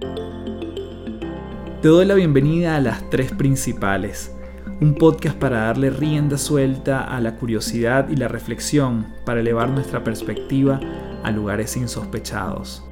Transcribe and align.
Te 0.00 1.88
doy 1.88 2.04
la 2.04 2.14
bienvenida 2.14 2.76
a 2.76 2.80
Las 2.80 3.08
Tres 3.10 3.32
Principales, 3.32 4.32
un 4.80 4.94
podcast 4.94 5.36
para 5.36 5.62
darle 5.62 5.90
rienda 5.90 6.38
suelta 6.38 7.02
a 7.04 7.20
la 7.20 7.36
curiosidad 7.36 8.08
y 8.08 8.16
la 8.16 8.28
reflexión 8.28 9.06
para 9.24 9.40
elevar 9.40 9.70
nuestra 9.70 10.04
perspectiva 10.04 10.80
a 11.24 11.30
lugares 11.30 11.76
insospechados. 11.76 12.84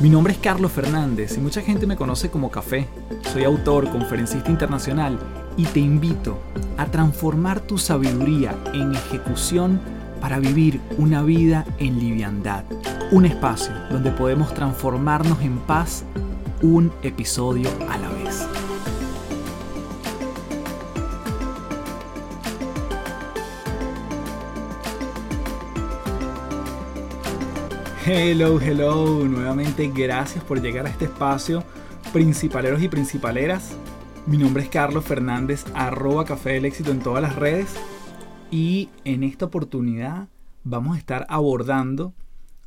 Mi 0.00 0.10
nombre 0.10 0.32
es 0.32 0.38
Carlos 0.40 0.72
Fernández 0.72 1.36
y 1.36 1.40
mucha 1.40 1.60
gente 1.60 1.86
me 1.86 1.96
conoce 1.96 2.28
como 2.28 2.50
Café. 2.50 2.88
Soy 3.32 3.44
autor, 3.44 3.88
conferencista 3.88 4.50
internacional 4.50 5.18
y 5.56 5.64
te 5.64 5.80
invito 5.80 6.38
a 6.76 6.86
transformar 6.86 7.60
tu 7.60 7.78
sabiduría 7.78 8.56
en 8.72 8.94
ejecución 8.94 9.80
para 10.20 10.38
vivir 10.38 10.80
una 10.98 11.22
vida 11.22 11.64
en 11.78 11.98
liviandad. 11.98 12.64
Un 13.12 13.26
espacio 13.26 13.74
donde 13.90 14.10
podemos 14.10 14.54
transformarnos 14.54 15.42
en 15.42 15.58
paz 15.58 16.02
un 16.62 16.90
episodio 17.02 17.68
a 17.90 17.98
la 17.98 18.08
vez. 18.08 18.48
Hello, 28.06 28.58
hello, 28.58 29.28
nuevamente 29.28 29.92
gracias 29.94 30.42
por 30.42 30.62
llegar 30.62 30.86
a 30.86 30.88
este 30.88 31.04
espacio, 31.04 31.64
principaleros 32.14 32.80
y 32.80 32.88
principaleras. 32.88 33.76
Mi 34.24 34.38
nombre 34.38 34.62
es 34.62 34.70
Carlos 34.70 35.04
Fernández, 35.04 35.66
arroba 35.74 36.24
Café 36.24 36.52
del 36.52 36.64
Éxito 36.64 36.90
en 36.90 37.00
todas 37.00 37.20
las 37.20 37.36
redes 37.36 37.74
y 38.50 38.88
en 39.04 39.22
esta 39.22 39.44
oportunidad 39.44 40.28
vamos 40.64 40.96
a 40.96 40.98
estar 40.98 41.26
abordando 41.28 42.14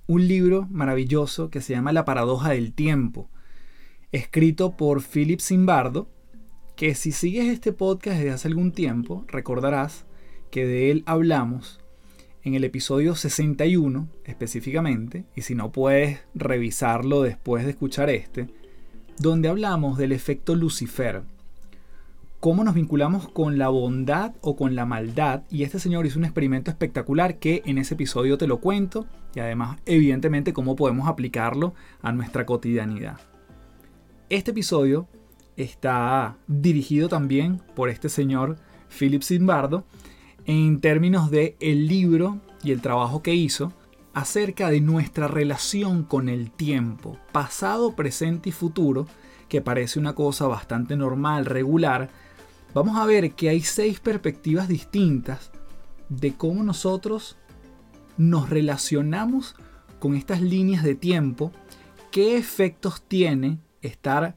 un 0.08 0.28
libro 0.28 0.68
maravilloso 0.70 1.50
que 1.50 1.62
se 1.62 1.74
llama 1.74 1.94
La 1.94 2.06
paradoja 2.06 2.52
del 2.52 2.74
tiempo, 2.74 3.30
escrito 4.12 4.78
por 4.78 5.02
Philip 5.02 5.40
Zimbardo, 5.40 6.10
que 6.76 6.94
si 6.96 7.12
sigues 7.12 7.48
este 7.48 7.72
podcast 7.72 8.18
desde 8.18 8.32
hace 8.32 8.48
algún 8.48 8.72
tiempo, 8.72 9.26
recordarás 9.28 10.06
que 10.52 10.66
de 10.66 10.92
él 10.92 11.04
hablamos 11.06 11.80
en 12.44 12.54
el 12.54 12.64
episodio 12.64 13.16
61 13.16 14.08
específicamente, 14.26 15.26
y 15.36 15.42
si 15.42 15.56
no 15.56 15.72
puedes 15.72 16.20
revisarlo 16.36 17.22
después 17.22 17.64
de 17.64 17.72
escuchar 17.72 18.10
este, 18.10 18.48
donde 19.18 19.50
hablamos 19.50 19.98
del 19.98 20.12
efecto 20.12 20.56
Lucifer 20.56 21.24
cómo 22.46 22.64
nos 22.64 22.76
vinculamos 22.76 23.28
con 23.28 23.58
la 23.58 23.70
bondad 23.70 24.36
o 24.42 24.56
con 24.56 24.76
la 24.76 24.86
maldad. 24.86 25.42
Y 25.50 25.64
este 25.64 25.80
señor 25.80 26.06
hizo 26.06 26.20
un 26.20 26.26
experimento 26.26 26.70
espectacular 26.70 27.40
que 27.40 27.64
en 27.66 27.80
ese 27.80 27.96
episodio 27.96 28.38
te 28.38 28.46
lo 28.46 28.60
cuento 28.60 29.08
y 29.36 29.40
además 29.42 29.78
evidentemente 29.86 30.54
cómo 30.54 30.76
podemos 30.76 31.08
aplicarlo 31.08 31.74
a 32.02 32.12
nuestra 32.12 32.46
cotidianidad. 32.46 33.20
Este 34.30 34.52
episodio 34.52 35.08
está 35.58 36.38
dirigido 36.48 37.10
también 37.10 37.62
por 37.76 37.90
este 37.90 38.10
señor 38.10 38.58
Philip 38.98 39.22
Zimbardo 39.22 39.86
en 40.46 40.80
términos 40.80 41.30
de 41.30 41.56
el 41.60 41.88
libro 41.88 42.40
y 42.64 42.72
el 42.72 42.82
trabajo 42.82 43.22
que 43.22 43.36
hizo 43.36 43.74
acerca 44.14 44.70
de 44.70 44.80
nuestra 44.80 45.28
relación 45.28 46.04
con 46.04 46.30
el 46.30 46.50
tiempo, 46.50 47.18
pasado, 47.34 47.96
presente 47.96 48.50
y 48.50 48.52
futuro, 48.54 49.08
que 49.50 49.62
parece 49.62 50.00
una 50.00 50.16
cosa 50.16 50.48
bastante 50.48 50.96
normal, 50.96 51.46
regular, 51.46 52.10
vamos 52.74 52.98
a 52.98 53.06
ver 53.06 53.34
que 53.34 53.50
hay 53.50 53.62
seis 53.62 54.00
perspectivas 54.00 54.70
distintas 54.70 55.52
de 56.08 56.34
cómo 56.34 56.64
nosotros 56.64 57.38
nos 58.18 58.50
relacionamos 58.50 59.56
con 60.00 60.16
estas 60.16 60.42
líneas 60.42 60.84
de 60.84 60.96
tiempo, 60.96 61.52
qué 62.12 62.38
efectos 62.38 63.04
tiene 63.08 63.60
estar 63.82 64.36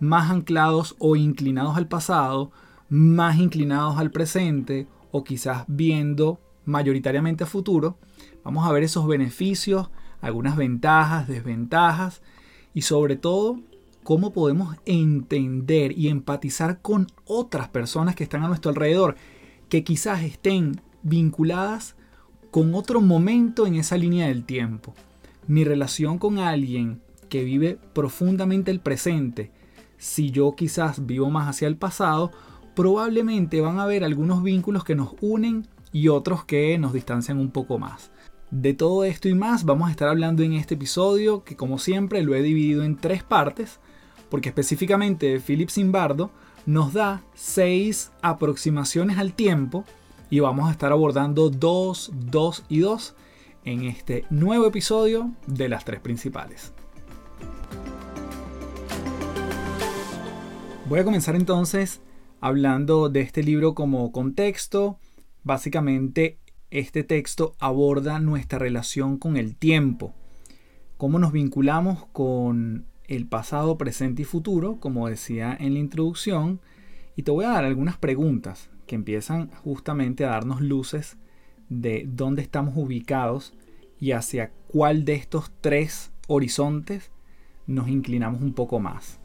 más 0.00 0.30
anclados 0.30 0.96
o 0.98 1.16
inclinados 1.16 1.76
al 1.76 1.88
pasado, 1.88 2.52
más 2.88 3.38
inclinados 3.38 3.98
al 3.98 4.10
presente 4.10 4.86
o 5.10 5.24
quizás 5.24 5.64
viendo 5.68 6.40
mayoritariamente 6.64 7.44
a 7.44 7.46
futuro. 7.46 7.98
Vamos 8.42 8.66
a 8.66 8.72
ver 8.72 8.82
esos 8.82 9.06
beneficios, 9.06 9.90
algunas 10.20 10.56
ventajas, 10.56 11.28
desventajas 11.28 12.22
y 12.72 12.82
sobre 12.82 13.16
todo 13.16 13.60
cómo 14.02 14.32
podemos 14.32 14.76
entender 14.84 15.96
y 15.96 16.08
empatizar 16.08 16.82
con 16.82 17.06
otras 17.24 17.68
personas 17.68 18.14
que 18.14 18.24
están 18.24 18.42
a 18.42 18.48
nuestro 18.48 18.70
alrededor, 18.70 19.16
que 19.68 19.82
quizás 19.82 20.22
estén 20.22 20.80
vinculadas 21.02 21.96
con 22.54 22.72
otro 22.76 23.00
momento 23.00 23.66
en 23.66 23.74
esa 23.74 23.96
línea 23.96 24.28
del 24.28 24.44
tiempo. 24.44 24.94
Mi 25.48 25.64
relación 25.64 26.20
con 26.20 26.38
alguien 26.38 27.00
que 27.28 27.42
vive 27.42 27.80
profundamente 27.94 28.70
el 28.70 28.78
presente, 28.78 29.50
si 29.98 30.30
yo 30.30 30.54
quizás 30.54 31.04
vivo 31.04 31.28
más 31.30 31.48
hacia 31.48 31.66
el 31.66 31.76
pasado, 31.76 32.30
probablemente 32.76 33.60
van 33.60 33.80
a 33.80 33.82
haber 33.82 34.04
algunos 34.04 34.44
vínculos 34.44 34.84
que 34.84 34.94
nos 34.94 35.16
unen 35.20 35.66
y 35.90 36.06
otros 36.06 36.44
que 36.44 36.78
nos 36.78 36.92
distancian 36.92 37.38
un 37.38 37.50
poco 37.50 37.80
más. 37.80 38.12
De 38.52 38.72
todo 38.72 39.02
esto 39.02 39.28
y 39.28 39.34
más 39.34 39.64
vamos 39.64 39.88
a 39.88 39.90
estar 39.90 40.06
hablando 40.06 40.44
en 40.44 40.52
este 40.52 40.74
episodio 40.76 41.42
que 41.42 41.56
como 41.56 41.80
siempre 41.80 42.22
lo 42.22 42.36
he 42.36 42.42
dividido 42.42 42.84
en 42.84 42.94
tres 42.94 43.24
partes 43.24 43.80
porque 44.30 44.50
específicamente 44.50 45.40
Philip 45.40 45.70
Zimbardo 45.70 46.30
nos 46.66 46.92
da 46.92 47.24
seis 47.34 48.12
aproximaciones 48.22 49.18
al 49.18 49.32
tiempo 49.32 49.84
y 50.30 50.40
vamos 50.40 50.68
a 50.68 50.72
estar 50.72 50.92
abordando 50.92 51.50
dos, 51.50 52.10
dos 52.14 52.64
y 52.68 52.80
dos 52.80 53.14
en 53.64 53.84
este 53.84 54.24
nuevo 54.30 54.66
episodio 54.66 55.32
de 55.46 55.68
las 55.68 55.84
tres 55.84 56.00
principales. 56.00 56.72
Voy 60.88 60.98
a 60.98 61.04
comenzar 61.04 61.34
entonces 61.34 62.02
hablando 62.40 63.08
de 63.08 63.20
este 63.22 63.42
libro 63.42 63.74
como 63.74 64.12
contexto. 64.12 64.98
Básicamente 65.42 66.38
este 66.70 67.04
texto 67.04 67.54
aborda 67.58 68.18
nuestra 68.18 68.58
relación 68.58 69.18
con 69.18 69.36
el 69.36 69.56
tiempo, 69.56 70.14
cómo 70.96 71.18
nos 71.18 71.32
vinculamos 71.32 72.06
con 72.12 72.86
el 73.06 73.26
pasado, 73.28 73.78
presente 73.78 74.22
y 74.22 74.24
futuro, 74.24 74.80
como 74.80 75.08
decía 75.08 75.56
en 75.58 75.74
la 75.74 75.80
introducción, 75.80 76.60
y 77.16 77.22
te 77.22 77.30
voy 77.30 77.44
a 77.44 77.50
dar 77.50 77.64
algunas 77.64 77.96
preguntas 77.96 78.70
empiezan 78.94 79.50
justamente 79.62 80.24
a 80.24 80.30
darnos 80.30 80.60
luces 80.60 81.16
de 81.68 82.06
dónde 82.08 82.42
estamos 82.42 82.74
ubicados 82.76 83.54
y 83.98 84.12
hacia 84.12 84.50
cuál 84.68 85.04
de 85.04 85.14
estos 85.14 85.52
tres 85.60 86.12
horizontes 86.26 87.10
nos 87.66 87.88
inclinamos 87.88 88.42
un 88.42 88.54
poco 88.54 88.80
más. 88.80 89.20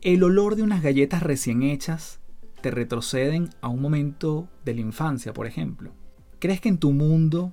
El 0.00 0.22
olor 0.22 0.56
de 0.56 0.62
unas 0.62 0.82
galletas 0.82 1.22
recién 1.22 1.62
hechas 1.62 2.20
te 2.60 2.70
retroceden 2.70 3.50
a 3.60 3.68
un 3.68 3.80
momento 3.80 4.48
de 4.64 4.74
la 4.74 4.80
infancia, 4.80 5.32
por 5.32 5.46
ejemplo. 5.46 5.92
¿Crees 6.38 6.60
que 6.60 6.68
en 6.68 6.78
tu 6.78 6.92
mundo 6.92 7.52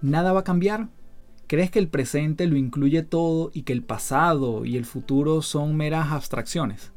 nada 0.00 0.32
va 0.32 0.40
a 0.40 0.44
cambiar? 0.44 0.88
¿Crees 1.46 1.70
que 1.70 1.78
el 1.78 1.88
presente 1.88 2.46
lo 2.46 2.56
incluye 2.56 3.02
todo 3.02 3.50
y 3.52 3.62
que 3.62 3.72
el 3.72 3.82
pasado 3.82 4.64
y 4.64 4.76
el 4.76 4.86
futuro 4.86 5.42
son 5.42 5.76
meras 5.76 6.10
abstracciones? 6.10 6.92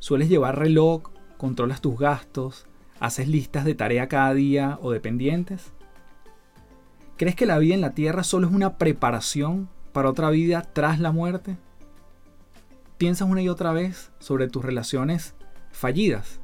¿Sueles 0.00 0.28
llevar 0.28 0.58
reloj, 0.58 1.11
controlas 1.42 1.80
tus 1.80 1.98
gastos, 1.98 2.66
haces 3.00 3.26
listas 3.26 3.64
de 3.64 3.74
tarea 3.74 4.06
cada 4.06 4.32
día 4.32 4.78
o 4.80 4.92
de 4.92 5.00
pendientes? 5.00 5.72
¿Crees 7.16 7.34
que 7.34 7.46
la 7.46 7.58
vida 7.58 7.74
en 7.74 7.80
la 7.80 7.94
Tierra 7.94 8.22
solo 8.22 8.46
es 8.46 8.52
una 8.52 8.78
preparación 8.78 9.68
para 9.92 10.08
otra 10.08 10.30
vida 10.30 10.62
tras 10.62 11.00
la 11.00 11.10
muerte? 11.10 11.56
¿Piensas 12.96 13.28
una 13.28 13.42
y 13.42 13.48
otra 13.48 13.72
vez 13.72 14.12
sobre 14.20 14.46
tus 14.46 14.64
relaciones 14.64 15.34
fallidas? 15.72 16.38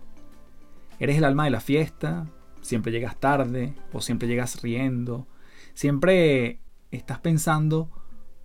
¿Eres 0.98 1.19
el 1.19 1.25
alma 1.25 1.44
de 1.44 1.50
la 1.50 1.60
fiesta? 1.60 2.26
¿Siempre 2.60 2.91
llegas 2.91 3.20
tarde 3.20 3.76
o 3.92 4.00
siempre 4.00 4.26
llegas 4.26 4.62
riendo? 4.62 5.28
¿Siempre 5.75 6.58
estás 6.90 7.20
pensando 7.20 7.88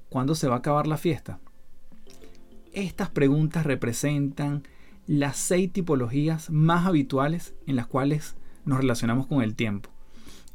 cuándo 0.07 0.35
se 0.35 0.47
va 0.47 0.57
a 0.57 0.59
acabar 0.59 0.85
la 0.85 0.97
fiesta? 0.97 1.39
Estas 2.73 3.09
preguntas 3.09 3.65
representan 3.65 4.67
las 5.07 5.37
seis 5.37 5.71
tipologías 5.71 6.49
más 6.49 6.85
habituales 6.85 7.53
en 7.67 7.75
las 7.75 7.87
cuales 7.87 8.35
nos 8.65 8.79
relacionamos 8.79 9.27
con 9.27 9.41
el 9.41 9.55
tiempo. 9.55 9.89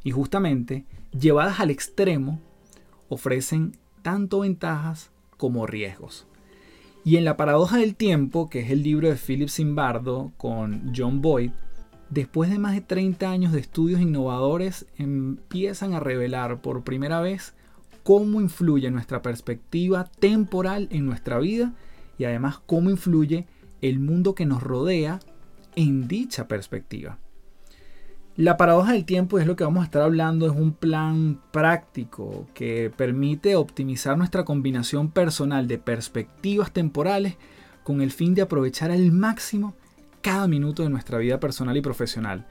Y 0.03 0.11
justamente, 0.11 0.85
llevadas 1.17 1.59
al 1.59 1.69
extremo, 1.69 2.39
ofrecen 3.09 3.77
tanto 4.01 4.39
ventajas 4.39 5.11
como 5.37 5.67
riesgos. 5.67 6.25
Y 7.03 7.17
en 7.17 7.25
La 7.25 7.37
paradoja 7.37 7.77
del 7.77 7.95
tiempo, 7.95 8.49
que 8.49 8.59
es 8.59 8.71
el 8.71 8.83
libro 8.83 9.09
de 9.09 9.15
Philip 9.15 9.49
Zimbardo 9.49 10.31
con 10.37 10.91
John 10.95 11.21
Boyd, 11.21 11.51
después 12.09 12.49
de 12.49 12.59
más 12.59 12.73
de 12.73 12.81
30 12.81 13.29
años 13.29 13.51
de 13.51 13.59
estudios 13.59 14.01
innovadores, 14.01 14.85
empiezan 14.97 15.93
a 15.93 15.99
revelar 15.99 16.61
por 16.61 16.83
primera 16.83 17.21
vez 17.21 17.53
cómo 18.03 18.41
influye 18.41 18.89
nuestra 18.91 19.21
perspectiva 19.21 20.05
temporal 20.19 20.87
en 20.91 21.05
nuestra 21.05 21.37
vida 21.39 21.73
y 22.17 22.25
además 22.25 22.59
cómo 22.65 22.89
influye 22.89 23.47
el 23.81 23.99
mundo 23.99 24.35
que 24.35 24.45
nos 24.45 24.61
rodea 24.61 25.19
en 25.75 26.07
dicha 26.07 26.47
perspectiva. 26.47 27.17
La 28.35 28.55
paradoja 28.55 28.93
del 28.93 29.03
tiempo 29.03 29.37
es 29.37 29.45
lo 29.45 29.57
que 29.57 29.65
vamos 29.65 29.81
a 29.81 29.85
estar 29.85 30.01
hablando, 30.01 30.45
es 30.45 30.53
un 30.53 30.71
plan 30.71 31.41
práctico 31.51 32.47
que 32.53 32.89
permite 32.95 33.57
optimizar 33.57 34.17
nuestra 34.17 34.45
combinación 34.45 35.11
personal 35.11 35.67
de 35.67 35.77
perspectivas 35.77 36.71
temporales 36.71 37.35
con 37.83 38.01
el 38.01 38.11
fin 38.11 38.35
de 38.35 38.41
aprovechar 38.41 38.91
al 38.91 39.11
máximo 39.11 39.73
cada 40.21 40.47
minuto 40.47 40.83
de 40.83 40.89
nuestra 40.89 41.17
vida 41.17 41.39
personal 41.39 41.75
y 41.75 41.81
profesional. 41.81 42.45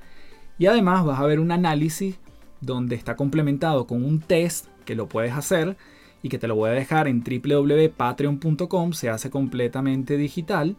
Y 0.59 0.67
además 0.67 1.05
vas 1.07 1.21
a 1.21 1.27
ver 1.27 1.41
un 1.41 1.53
análisis 1.53 2.19
donde 2.61 2.97
está 2.97 3.17
complementado 3.17 3.87
con 3.87 4.05
un 4.05 4.21
test 4.21 4.67
que 4.85 4.95
lo 4.95 5.09
puedes 5.09 5.33
hacer 5.33 5.77
y 6.23 6.29
que 6.29 6.39
te 6.39 6.49
lo 6.49 6.57
voy 6.57 6.71
a 6.71 6.73
dejar 6.73 7.09
en 7.09 7.23
www.patreon.com, 7.23 8.93
se 8.93 9.09
hace 9.09 9.31
completamente 9.31 10.17
digital. 10.17 10.77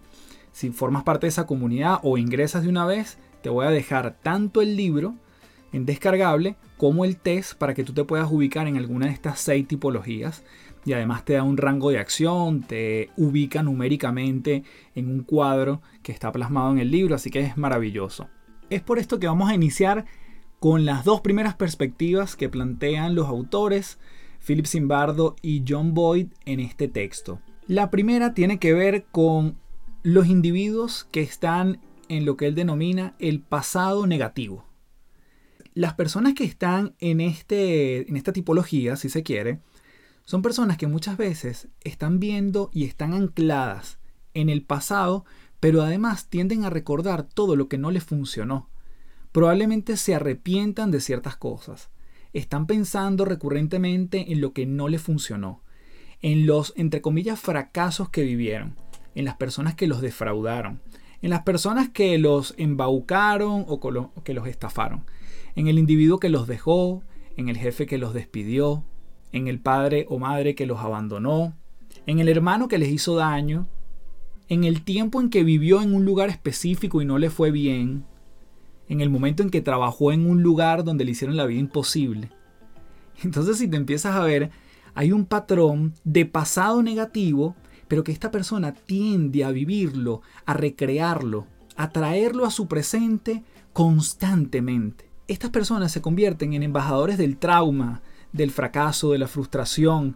Si 0.51 0.71
formas 0.71 1.03
parte 1.03 1.27
de 1.27 1.29
esa 1.29 1.45
comunidad 1.45 1.99
o 2.03 2.17
ingresas 2.17 2.63
de 2.63 2.69
una 2.69 2.85
vez, 2.85 3.17
te 3.41 3.49
voy 3.49 3.65
a 3.65 3.71
dejar 3.71 4.17
tanto 4.21 4.61
el 4.61 4.75
libro 4.75 5.15
en 5.71 5.85
descargable 5.85 6.55
como 6.77 7.05
el 7.05 7.17
test 7.17 7.53
para 7.53 7.73
que 7.73 7.83
tú 7.83 7.93
te 7.93 8.03
puedas 8.03 8.31
ubicar 8.31 8.67
en 8.67 8.77
alguna 8.77 9.07
de 9.07 9.13
estas 9.13 9.39
seis 9.39 9.67
tipologías 9.67 10.43
y 10.85 10.93
además 10.93 11.25
te 11.25 11.33
da 11.33 11.43
un 11.43 11.57
rango 11.57 11.91
de 11.91 11.99
acción, 11.99 12.61
te 12.61 13.09
ubica 13.17 13.61
numéricamente 13.63 14.63
en 14.95 15.11
un 15.11 15.23
cuadro 15.23 15.81
que 16.01 16.11
está 16.11 16.31
plasmado 16.31 16.71
en 16.71 16.79
el 16.79 16.89
libro, 16.89 17.15
así 17.15 17.29
que 17.29 17.41
es 17.41 17.57
maravilloso. 17.57 18.29
Es 18.69 18.81
por 18.81 18.99
esto 18.99 19.19
que 19.19 19.27
vamos 19.27 19.49
a 19.49 19.55
iniciar 19.55 20.05
con 20.59 20.85
las 20.85 21.05
dos 21.05 21.21
primeras 21.21 21.55
perspectivas 21.55 22.35
que 22.35 22.49
plantean 22.49 23.15
los 23.15 23.27
autores, 23.27 23.99
Philip 24.45 24.65
Zimbardo 24.65 25.35
y 25.41 25.63
John 25.67 25.93
Boyd, 25.93 26.27
en 26.45 26.59
este 26.59 26.87
texto. 26.87 27.39
La 27.67 27.91
primera 27.91 28.33
tiene 28.33 28.57
que 28.57 28.73
ver 28.73 29.05
con 29.11 29.57
los 30.03 30.27
individuos 30.27 31.07
que 31.11 31.21
están 31.21 31.81
en 32.07 32.25
lo 32.25 32.37
que 32.37 32.47
él 32.47 32.55
denomina 32.55 33.15
el 33.19 33.41
pasado 33.41 34.07
negativo. 34.07 34.65
Las 35.73 35.93
personas 35.93 36.33
que 36.33 36.45
están 36.45 36.95
en, 36.99 37.21
este, 37.21 38.09
en 38.09 38.15
esta 38.15 38.33
tipología, 38.33 38.95
si 38.95 39.09
se 39.09 39.23
quiere, 39.23 39.59
son 40.23 40.41
personas 40.41 40.77
que 40.77 40.87
muchas 40.87 41.17
veces 41.17 41.67
están 41.81 42.19
viendo 42.19 42.69
y 42.73 42.85
están 42.85 43.13
ancladas 43.13 43.99
en 44.33 44.49
el 44.49 44.63
pasado, 44.63 45.25
pero 45.59 45.81
además 45.81 46.27
tienden 46.29 46.63
a 46.63 46.69
recordar 46.69 47.23
todo 47.23 47.55
lo 47.55 47.67
que 47.67 47.77
no 47.77 47.91
les 47.91 48.03
funcionó. 48.03 48.69
Probablemente 49.31 49.97
se 49.97 50.15
arrepientan 50.15 50.91
de 50.91 51.01
ciertas 51.01 51.35
cosas. 51.35 51.89
Están 52.31 52.67
pensando 52.67 53.25
recurrentemente 53.25 54.31
en 54.31 54.39
lo 54.39 54.53
que 54.53 54.65
no 54.65 54.87
les 54.87 55.01
funcionó, 55.01 55.61
en 56.21 56.45
los, 56.45 56.73
entre 56.75 57.01
comillas, 57.01 57.39
fracasos 57.39 58.09
que 58.09 58.23
vivieron, 58.23 58.75
en 59.15 59.25
las 59.25 59.35
personas 59.35 59.75
que 59.75 59.88
los 59.88 60.01
defraudaron, 60.01 60.81
en 61.21 61.29
las 61.29 61.41
personas 61.41 61.89
que 61.89 62.17
los 62.17 62.53
embaucaron 62.57 63.65
o 63.67 63.79
que 64.23 64.33
los 64.33 64.47
estafaron, 64.47 65.06
en 65.56 65.67
el 65.67 65.79
individuo 65.79 66.19
que 66.19 66.29
los 66.29 66.47
dejó, 66.47 67.03
en 67.35 67.50
el 67.50 67.57
jefe 67.57 67.85
que 67.85 67.97
los 67.97 68.13
despidió, 68.13 68.83
en 69.31 69.47
el 69.47 69.59
padre 69.59 70.06
o 70.09 70.19
madre 70.19 70.56
que 70.56 70.65
los 70.65 70.79
abandonó, 70.79 71.56
en 72.06 72.19
el 72.19 72.29
hermano 72.29 72.67
que 72.67 72.77
les 72.77 72.89
hizo 72.89 73.15
daño, 73.15 73.67
en 74.47 74.63
el 74.63 74.83
tiempo 74.83 75.21
en 75.21 75.29
que 75.29 75.44
vivió 75.44 75.81
en 75.81 75.94
un 75.94 76.06
lugar 76.06 76.29
específico 76.29 77.01
y 77.01 77.06
no 77.06 77.17
le 77.17 77.29
fue 77.29 77.51
bien, 77.51 78.06
en 78.88 79.01
el 79.01 79.09
momento 79.09 79.44
en 79.44 79.51
que 79.51 79.61
trabajó 79.61 80.11
en 80.11 80.27
un 80.27 80.41
lugar 80.41 80.83
donde 80.83 81.06
le 81.06 81.11
hicieron 81.11 81.38
la 81.38 81.45
vida 81.45 81.59
imposible. 81.59 82.31
Entonces 83.23 83.57
si 83.57 83.67
te 83.67 83.77
empiezas 83.77 84.15
a 84.15 84.23
ver, 84.23 84.50
hay 84.95 85.11
un 85.11 85.25
patrón 85.25 85.94
de 86.03 86.25
pasado 86.25 86.81
negativo 86.81 87.56
pero 87.89 88.06
que 88.06 88.13
esta 88.13 88.31
persona 88.31 88.74
tiende 88.74 89.44
a 89.44 89.51
vivirlo, 89.51 90.21
a 90.45 90.53
recrearlo, 90.53 91.47
a 91.75 91.89
traerlo 91.89 92.45
a 92.45 92.51
su 92.51 92.68
presente 92.68 93.44
constantemente. 93.74 95.09
Estas 95.27 95.50
personas 95.50 95.91
se 95.91 96.01
convierten 96.01 96.53
en 96.53 96.63
embajadores 96.63 97.18
del 97.18 97.36
trauma, 97.38 98.01
del 98.31 98.51
fracaso, 98.51 99.12
de 99.12 99.18
la 99.18 99.27
frustración, 99.27 100.15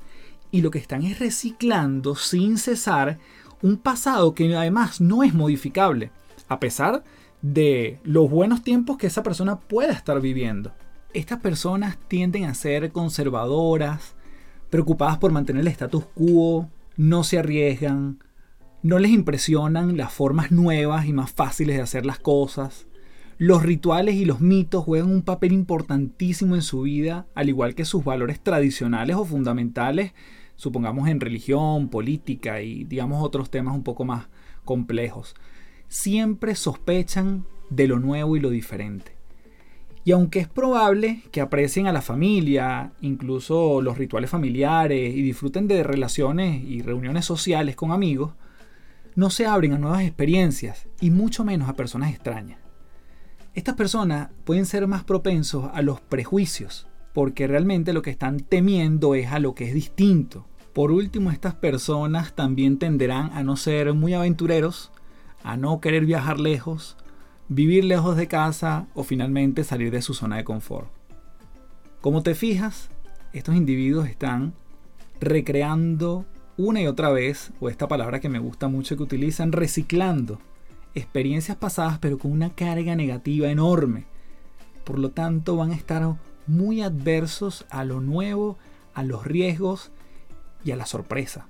y 0.52 0.62
lo 0.62 0.72
que 0.72 0.78
están 0.78 1.04
es 1.04 1.20
reciclando 1.20 2.16
sin 2.16 2.58
cesar 2.58 3.18
un 3.64 3.78
pasado 3.78 4.36
que 4.36 4.56
además 4.56 5.02
no 5.02 5.24
es 5.24 5.34
modificable, 5.34 6.12
a 6.48 6.60
pesar 6.60 7.04
de 7.42 8.00
los 8.04 8.30
buenos 8.30 8.62
tiempos 8.62 8.98
que 8.98 9.08
esa 9.08 9.24
persona 9.24 9.60
pueda 9.60 9.94
estar 9.94 10.22
viviendo. 10.22 10.74
Estas 11.14 11.40
personas 11.40 11.98
tienden 12.08 12.46
a 12.46 12.54
ser 12.54 12.92
conservadoras, 12.92 14.14
preocupadas 14.69 15.18
por 15.18 15.31
mantener 15.31 15.62
el 15.62 15.68
status 15.69 16.06
quo, 16.14 16.69
no 16.98 17.24
se 17.24 17.40
arriesgan, 17.40 18.19
no 18.81 19.00
les 19.00 19.12
impresionan 19.12 19.98
las 19.98 20.13
formas 20.13 20.51
nuevas 20.51 21.06
y 21.06 21.13
más 21.13 21.31
fáciles 21.31 21.78
de 21.78 21.81
hacer 21.81 22.06
las 22.06 22.19
cosas. 22.19 22.88
Los 23.38 23.63
rituales 23.63 24.16
y 24.16 24.25
los 24.25 24.42
mitos 24.42 24.84
juegan 24.84 25.10
un 25.10 25.24
papel 25.24 25.54
importantísimo 25.54 26.56
en 26.56 26.62
su 26.62 26.81
vida, 26.81 27.25
al 27.34 27.50
igual 27.50 27.75
que 27.75 27.86
sus 27.86 28.04
valores 28.04 28.40
tradicionales 28.40 29.16
o 29.16 29.25
fundamentales, 29.25 30.13
supongamos 30.56 31.10
en 31.10 31.19
religión, 31.19 31.90
política 31.90 32.62
y 32.62 32.84
digamos 32.84 33.24
otros 33.24 33.50
temas 33.50 33.75
un 33.75 33.84
poco 33.84 34.06
más 34.06 34.28
complejos. 34.63 35.36
Siempre 35.88 36.56
sospechan 36.56 37.45
de 37.69 37.88
lo 37.88 38.00
nuevo 38.00 38.38
y 38.38 38.40
lo 38.40 38.50
diferente. 38.50 39.23
Y 40.06 40.12
aunque 40.12 40.40
es 40.40 40.50
probable 40.50 41.24
que 41.32 41.40
aprecien 41.40 41.88
a 41.88 41.94
la 41.94 42.02
familia, 42.02 42.92
incluso 43.02 43.82
los 43.82 43.98
rituales 43.98 44.30
familiares 44.30 45.16
y 45.16 45.22
disfruten 45.22 45.68
de 45.68 45.84
relaciones 45.84 46.62
y 46.64 46.82
reuniones 46.82 47.26
sociales 47.26 47.76
con 47.76 47.92
amigos, 47.92 48.34
no 49.16 49.30
se 49.30 49.46
abren 49.46 49.74
a 49.74 49.78
nuevas 49.78 50.02
experiencias 50.02 50.88
y 51.00 51.12
mucho 51.12 51.46
menos 51.46 51.70
a 51.70 51.76
personas 51.76 52.12
extrañas. 52.12 52.60
Estas 53.54 53.76
personas 53.76 54.30
pueden 54.44 54.66
ser 54.66 54.88
más 54.88 55.04
propensos 55.04 55.70
a 55.74 55.82
los 55.84 56.02
prejuicios, 56.02 56.88
porque 57.14 57.48
realmente 57.48 57.94
lo 57.94 58.02
que 58.02 58.10
están 58.10 58.40
temiendo 58.40 59.16
es 59.16 59.32
a 59.32 59.40
lo 59.40 59.54
que 59.54 59.66
es 59.66 59.74
distinto. 59.74 60.48
Por 60.74 60.92
último, 60.92 61.30
estas 61.30 61.54
personas 61.54 62.34
también 62.34 62.80
tenderán 62.80 63.30
a 63.34 63.44
no 63.44 63.56
ser 63.56 63.94
muy 63.94 64.16
aventureros, 64.16 64.92
a 65.44 65.56
no 65.56 65.80
querer 65.80 66.06
viajar 66.06 66.40
lejos, 66.40 66.98
vivir 67.54 67.86
lejos 67.86 68.18
de 68.18 68.28
casa 68.28 68.88
o 68.96 69.04
finalmente 69.04 69.64
salir 69.64 69.92
de 69.92 70.02
su 70.02 70.16
zona 70.16 70.38
de 70.38 70.44
confort. 70.44 70.88
Como 72.02 72.24
te 72.24 72.34
fijas, 72.34 72.90
estos 73.32 73.56
individuos 73.56 74.10
están 74.10 74.54
recreando 75.22 76.26
una 76.58 76.82
y 76.82 76.88
otra 76.88 77.12
vez, 77.12 77.52
o 77.60 77.70
esta 77.70 77.88
palabra 77.88 78.20
que 78.20 78.30
me 78.30 78.40
gusta 78.40 78.68
mucho 78.68 78.98
que 78.98 79.04
utilizan, 79.04 79.52
reciclando 79.52 80.40
experiencias 80.96 81.58
pasadas 81.58 82.00
pero 82.00 82.18
con 82.18 82.32
una 82.32 82.50
carga 82.50 82.96
negativa 82.96 83.50
enorme. 83.50 84.06
Por 84.84 84.98
lo 84.98 85.12
tanto, 85.12 85.56
van 85.56 85.72
a 85.72 85.76
estar 85.76 86.18
muy 86.48 86.82
adversos 86.82 87.66
a 87.70 87.84
lo 87.86 88.02
nuevo, 88.02 88.58
a 88.96 89.04
los 89.04 89.26
riesgos 89.26 89.92
y 90.66 90.72
a 90.72 90.76
la 90.76 90.88
sorpresa. 90.88 91.48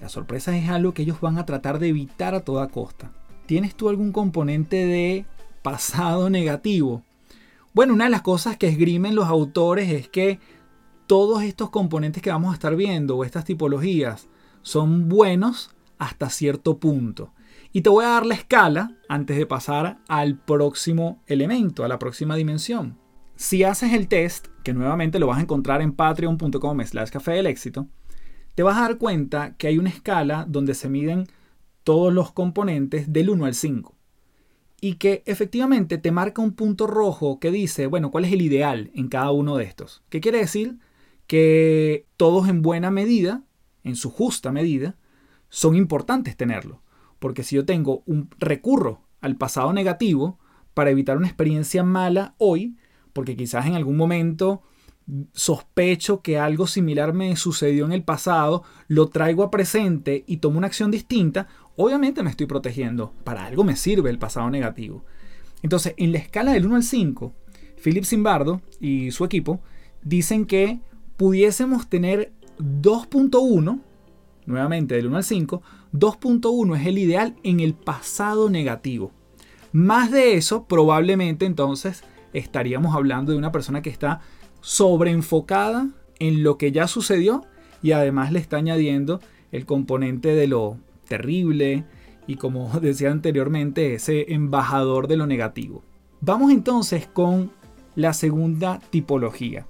La 0.00 0.08
sorpresa 0.08 0.56
es 0.56 0.68
algo 0.68 0.94
que 0.94 1.02
ellos 1.02 1.20
van 1.20 1.38
a 1.38 1.46
tratar 1.46 1.80
de 1.80 1.88
evitar 1.88 2.34
a 2.34 2.40
toda 2.40 2.68
costa. 2.68 3.12
¿Tienes 3.46 3.74
tú 3.74 3.88
algún 3.88 4.12
componente 4.12 4.86
de 4.86 5.26
pasado 5.62 6.30
negativo? 6.30 7.02
Bueno, 7.74 7.94
una 7.94 8.04
de 8.04 8.10
las 8.10 8.22
cosas 8.22 8.56
que 8.56 8.68
esgrimen 8.68 9.14
los 9.14 9.26
autores 9.26 9.90
es 9.90 10.08
que 10.08 10.38
todos 11.06 11.42
estos 11.42 11.70
componentes 11.70 12.22
que 12.22 12.30
vamos 12.30 12.52
a 12.52 12.54
estar 12.54 12.76
viendo 12.76 13.16
o 13.16 13.24
estas 13.24 13.44
tipologías 13.44 14.28
son 14.62 15.08
buenos 15.08 15.74
hasta 15.98 16.30
cierto 16.30 16.78
punto. 16.78 17.32
Y 17.72 17.80
te 17.80 17.90
voy 17.90 18.04
a 18.04 18.08
dar 18.08 18.26
la 18.26 18.34
escala 18.34 18.96
antes 19.08 19.36
de 19.36 19.46
pasar 19.46 19.98
al 20.08 20.36
próximo 20.36 21.22
elemento, 21.26 21.84
a 21.84 21.88
la 21.88 21.98
próxima 21.98 22.36
dimensión. 22.36 22.98
Si 23.36 23.64
haces 23.64 23.92
el 23.92 24.08
test, 24.08 24.48
que 24.62 24.74
nuevamente 24.74 25.18
lo 25.18 25.26
vas 25.26 25.38
a 25.38 25.42
encontrar 25.42 25.80
en 25.80 25.92
patreon.com 25.92 26.80
slash 26.84 27.10
café 27.10 27.32
del 27.32 27.46
éxito, 27.46 27.88
te 28.54 28.62
vas 28.62 28.76
a 28.76 28.82
dar 28.82 28.98
cuenta 28.98 29.56
que 29.56 29.68
hay 29.68 29.78
una 29.78 29.88
escala 29.88 30.44
donde 30.46 30.74
se 30.74 30.88
miden 30.88 31.26
todos 31.84 32.12
los 32.12 32.32
componentes 32.32 33.12
del 33.12 33.30
1 33.30 33.44
al 33.44 33.54
5. 33.54 33.94
Y 34.80 34.94
que 34.94 35.22
efectivamente 35.26 35.98
te 35.98 36.10
marca 36.10 36.42
un 36.42 36.52
punto 36.52 36.86
rojo 36.86 37.38
que 37.38 37.50
dice, 37.50 37.86
bueno, 37.86 38.10
¿cuál 38.10 38.24
es 38.24 38.32
el 38.32 38.42
ideal 38.42 38.90
en 38.94 39.08
cada 39.08 39.30
uno 39.30 39.56
de 39.56 39.64
estos? 39.64 40.02
¿Qué 40.08 40.20
quiere 40.20 40.38
decir? 40.38 40.78
Que 41.26 42.06
todos 42.16 42.48
en 42.48 42.62
buena 42.62 42.90
medida, 42.90 43.44
en 43.84 43.94
su 43.94 44.10
justa 44.10 44.50
medida, 44.50 44.96
son 45.48 45.76
importantes 45.76 46.36
tenerlo. 46.36 46.82
Porque 47.18 47.44
si 47.44 47.54
yo 47.54 47.64
tengo 47.64 48.02
un 48.06 48.28
recurro 48.38 49.02
al 49.20 49.36
pasado 49.36 49.72
negativo 49.72 50.38
para 50.74 50.90
evitar 50.90 51.16
una 51.16 51.28
experiencia 51.28 51.84
mala 51.84 52.34
hoy, 52.38 52.76
porque 53.12 53.36
quizás 53.36 53.66
en 53.66 53.74
algún 53.74 53.96
momento 53.96 54.62
sospecho 55.32 56.20
que 56.22 56.38
algo 56.38 56.66
similar 56.66 57.12
me 57.12 57.36
sucedió 57.36 57.84
en 57.84 57.92
el 57.92 58.02
pasado, 58.02 58.62
lo 58.88 59.08
traigo 59.08 59.42
a 59.42 59.50
presente 59.50 60.24
y 60.26 60.38
tomo 60.38 60.58
una 60.58 60.66
acción 60.66 60.90
distinta, 60.90 61.48
obviamente 61.76 62.22
me 62.22 62.30
estoy 62.30 62.46
protegiendo. 62.46 63.12
Para 63.24 63.46
algo 63.46 63.64
me 63.64 63.76
sirve 63.76 64.10
el 64.10 64.18
pasado 64.18 64.50
negativo. 64.50 65.04
Entonces, 65.62 65.94
en 65.96 66.12
la 66.12 66.18
escala 66.18 66.52
del 66.52 66.66
1 66.66 66.76
al 66.76 66.82
5, 66.82 67.32
Philip 67.82 68.04
Zimbardo 68.04 68.60
y 68.80 69.10
su 69.10 69.24
equipo 69.24 69.60
dicen 70.02 70.46
que 70.46 70.80
pudiésemos 71.16 71.88
tener 71.88 72.32
2.1, 72.58 73.80
nuevamente 74.46 74.94
del 74.94 75.06
1 75.06 75.16
al 75.16 75.24
5, 75.24 75.62
2.1 75.92 76.80
es 76.80 76.86
el 76.86 76.98
ideal 76.98 77.36
en 77.42 77.60
el 77.60 77.74
pasado 77.74 78.50
negativo. 78.50 79.12
Más 79.72 80.10
de 80.10 80.34
eso, 80.34 80.66
probablemente 80.66 81.46
entonces 81.46 82.04
estaríamos 82.32 82.94
hablando 82.94 83.32
de 83.32 83.38
una 83.38 83.52
persona 83.52 83.82
que 83.82 83.90
está 83.90 84.20
sobreenfocada 84.62 85.88
en 86.18 86.42
lo 86.42 86.56
que 86.56 86.72
ya 86.72 86.88
sucedió 86.88 87.44
y 87.82 87.92
además 87.92 88.32
le 88.32 88.38
está 88.38 88.56
añadiendo 88.56 89.20
el 89.50 89.66
componente 89.66 90.34
de 90.34 90.46
lo 90.46 90.78
terrible 91.08 91.84
y 92.26 92.36
como 92.36 92.68
decía 92.80 93.10
anteriormente, 93.10 93.94
ese 93.94 94.32
embajador 94.32 95.08
de 95.08 95.18
lo 95.18 95.26
negativo. 95.26 95.82
Vamos 96.20 96.52
entonces 96.52 97.06
con 97.06 97.50
la 97.94 98.14
segunda 98.14 98.80
tipología. 98.90 99.66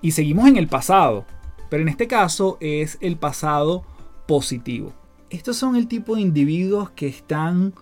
Y 0.00 0.12
seguimos 0.12 0.48
en 0.48 0.56
el 0.56 0.68
pasado, 0.68 1.26
pero 1.68 1.82
en 1.82 1.88
este 1.88 2.08
caso 2.08 2.56
es 2.60 2.98
el 3.00 3.16
pasado 3.16 3.84
positivo. 4.26 4.92
Estos 5.30 5.56
son 5.56 5.76
el 5.76 5.88
tipo 5.88 6.14
de 6.14 6.22
individuos 6.22 6.90
que 6.90 7.06
están 7.06 7.74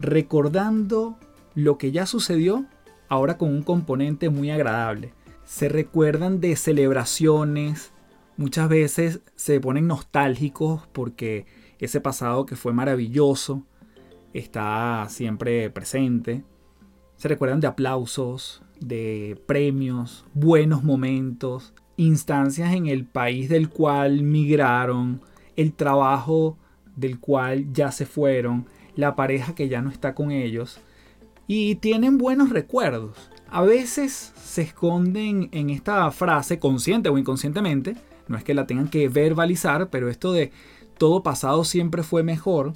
recordando 0.00 1.18
lo 1.54 1.76
que 1.78 1.92
ya 1.92 2.06
sucedió 2.06 2.64
ahora 3.08 3.36
con 3.36 3.50
un 3.50 3.62
componente 3.62 4.30
muy 4.30 4.50
agradable. 4.50 5.12
Se 5.46 5.68
recuerdan 5.68 6.40
de 6.40 6.56
celebraciones, 6.56 7.92
muchas 8.36 8.68
veces 8.68 9.20
se 9.36 9.60
ponen 9.60 9.86
nostálgicos 9.86 10.88
porque 10.92 11.46
ese 11.78 12.00
pasado 12.00 12.46
que 12.46 12.56
fue 12.56 12.72
maravilloso 12.72 13.64
está 14.34 15.06
siempre 15.08 15.70
presente. 15.70 16.42
Se 17.16 17.28
recuerdan 17.28 17.60
de 17.60 17.68
aplausos, 17.68 18.60
de 18.80 19.40
premios, 19.46 20.26
buenos 20.34 20.82
momentos, 20.82 21.74
instancias 21.96 22.74
en 22.74 22.86
el 22.88 23.06
país 23.06 23.48
del 23.48 23.68
cual 23.68 24.24
migraron, 24.24 25.22
el 25.54 25.74
trabajo 25.74 26.58
del 26.96 27.20
cual 27.20 27.72
ya 27.72 27.92
se 27.92 28.04
fueron, 28.04 28.66
la 28.96 29.14
pareja 29.14 29.54
que 29.54 29.68
ya 29.68 29.80
no 29.80 29.90
está 29.90 30.12
con 30.12 30.32
ellos 30.32 30.80
y 31.46 31.76
tienen 31.76 32.18
buenos 32.18 32.50
recuerdos. 32.50 33.30
A 33.50 33.62
veces 33.62 34.32
se 34.36 34.62
esconden 34.62 35.48
en 35.52 35.70
esta 35.70 36.10
frase, 36.10 36.58
consciente 36.58 37.08
o 37.08 37.18
inconscientemente, 37.18 37.96
no 38.28 38.36
es 38.36 38.44
que 38.44 38.54
la 38.54 38.66
tengan 38.66 38.88
que 38.88 39.08
verbalizar, 39.08 39.88
pero 39.88 40.08
esto 40.08 40.32
de 40.32 40.50
todo 40.98 41.22
pasado 41.22 41.64
siempre 41.64 42.02
fue 42.02 42.22
mejor, 42.22 42.72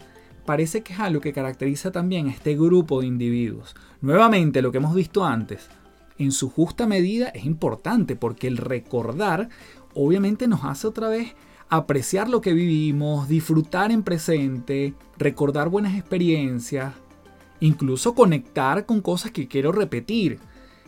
parece 0.46 0.82
que 0.82 0.92
es 0.92 1.00
algo 1.00 1.20
que 1.20 1.32
caracteriza 1.32 1.90
también 1.90 2.28
a 2.28 2.32
este 2.32 2.54
grupo 2.54 3.00
de 3.00 3.06
individuos. 3.06 3.74
Nuevamente, 4.00 4.62
lo 4.62 4.70
que 4.70 4.78
hemos 4.78 4.94
visto 4.94 5.24
antes, 5.24 5.68
en 6.18 6.32
su 6.32 6.50
justa 6.50 6.86
medida 6.86 7.28
es 7.28 7.44
importante 7.46 8.14
porque 8.14 8.46
el 8.46 8.58
recordar 8.58 9.48
obviamente 9.94 10.46
nos 10.46 10.64
hace 10.64 10.86
otra 10.86 11.08
vez 11.08 11.34
apreciar 11.68 12.28
lo 12.28 12.40
que 12.40 12.52
vivimos, 12.52 13.28
disfrutar 13.28 13.90
en 13.90 14.02
presente, 14.02 14.94
recordar 15.16 15.68
buenas 15.68 15.94
experiencias, 15.96 16.94
incluso 17.60 18.14
conectar 18.14 18.86
con 18.86 19.00
cosas 19.00 19.30
que 19.30 19.48
quiero 19.48 19.72
repetir. 19.72 20.40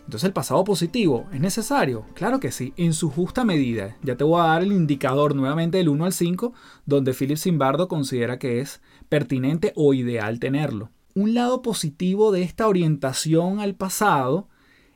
Entonces 0.05 0.25
el 0.25 0.33
pasado 0.33 0.65
positivo, 0.65 1.27
¿es 1.33 1.41
necesario? 1.41 2.05
Claro 2.15 2.41
que 2.41 2.51
sí, 2.51 2.75
en 2.77 2.93
su 2.93 3.11
justa 3.11 3.45
medida. 3.45 3.97
Ya 4.03 4.17
te 4.17 4.25
voy 4.25 4.41
a 4.41 4.49
dar 4.49 4.63
el 4.63 4.73
indicador 4.73 5.35
nuevamente 5.35 5.79
del 5.79 5.89
1 5.89 6.05
al 6.05 6.13
5, 6.13 6.53
donde 6.87 7.15
Philip 7.15 7.39
Zimbardo 7.39 7.89
considera 7.89 8.39
que 8.39 8.61
es 8.61 8.81
pertinente 9.09 9.73
o 9.77 9.95
ideal 9.95 10.41
tenerlo. 10.41 10.91
Un 11.15 11.35
lado 11.35 11.63
positivo 11.63 12.33
de 12.33 12.43
esta 12.43 12.67
orientación 12.67 13.61
al 13.61 13.75
pasado 13.75 14.49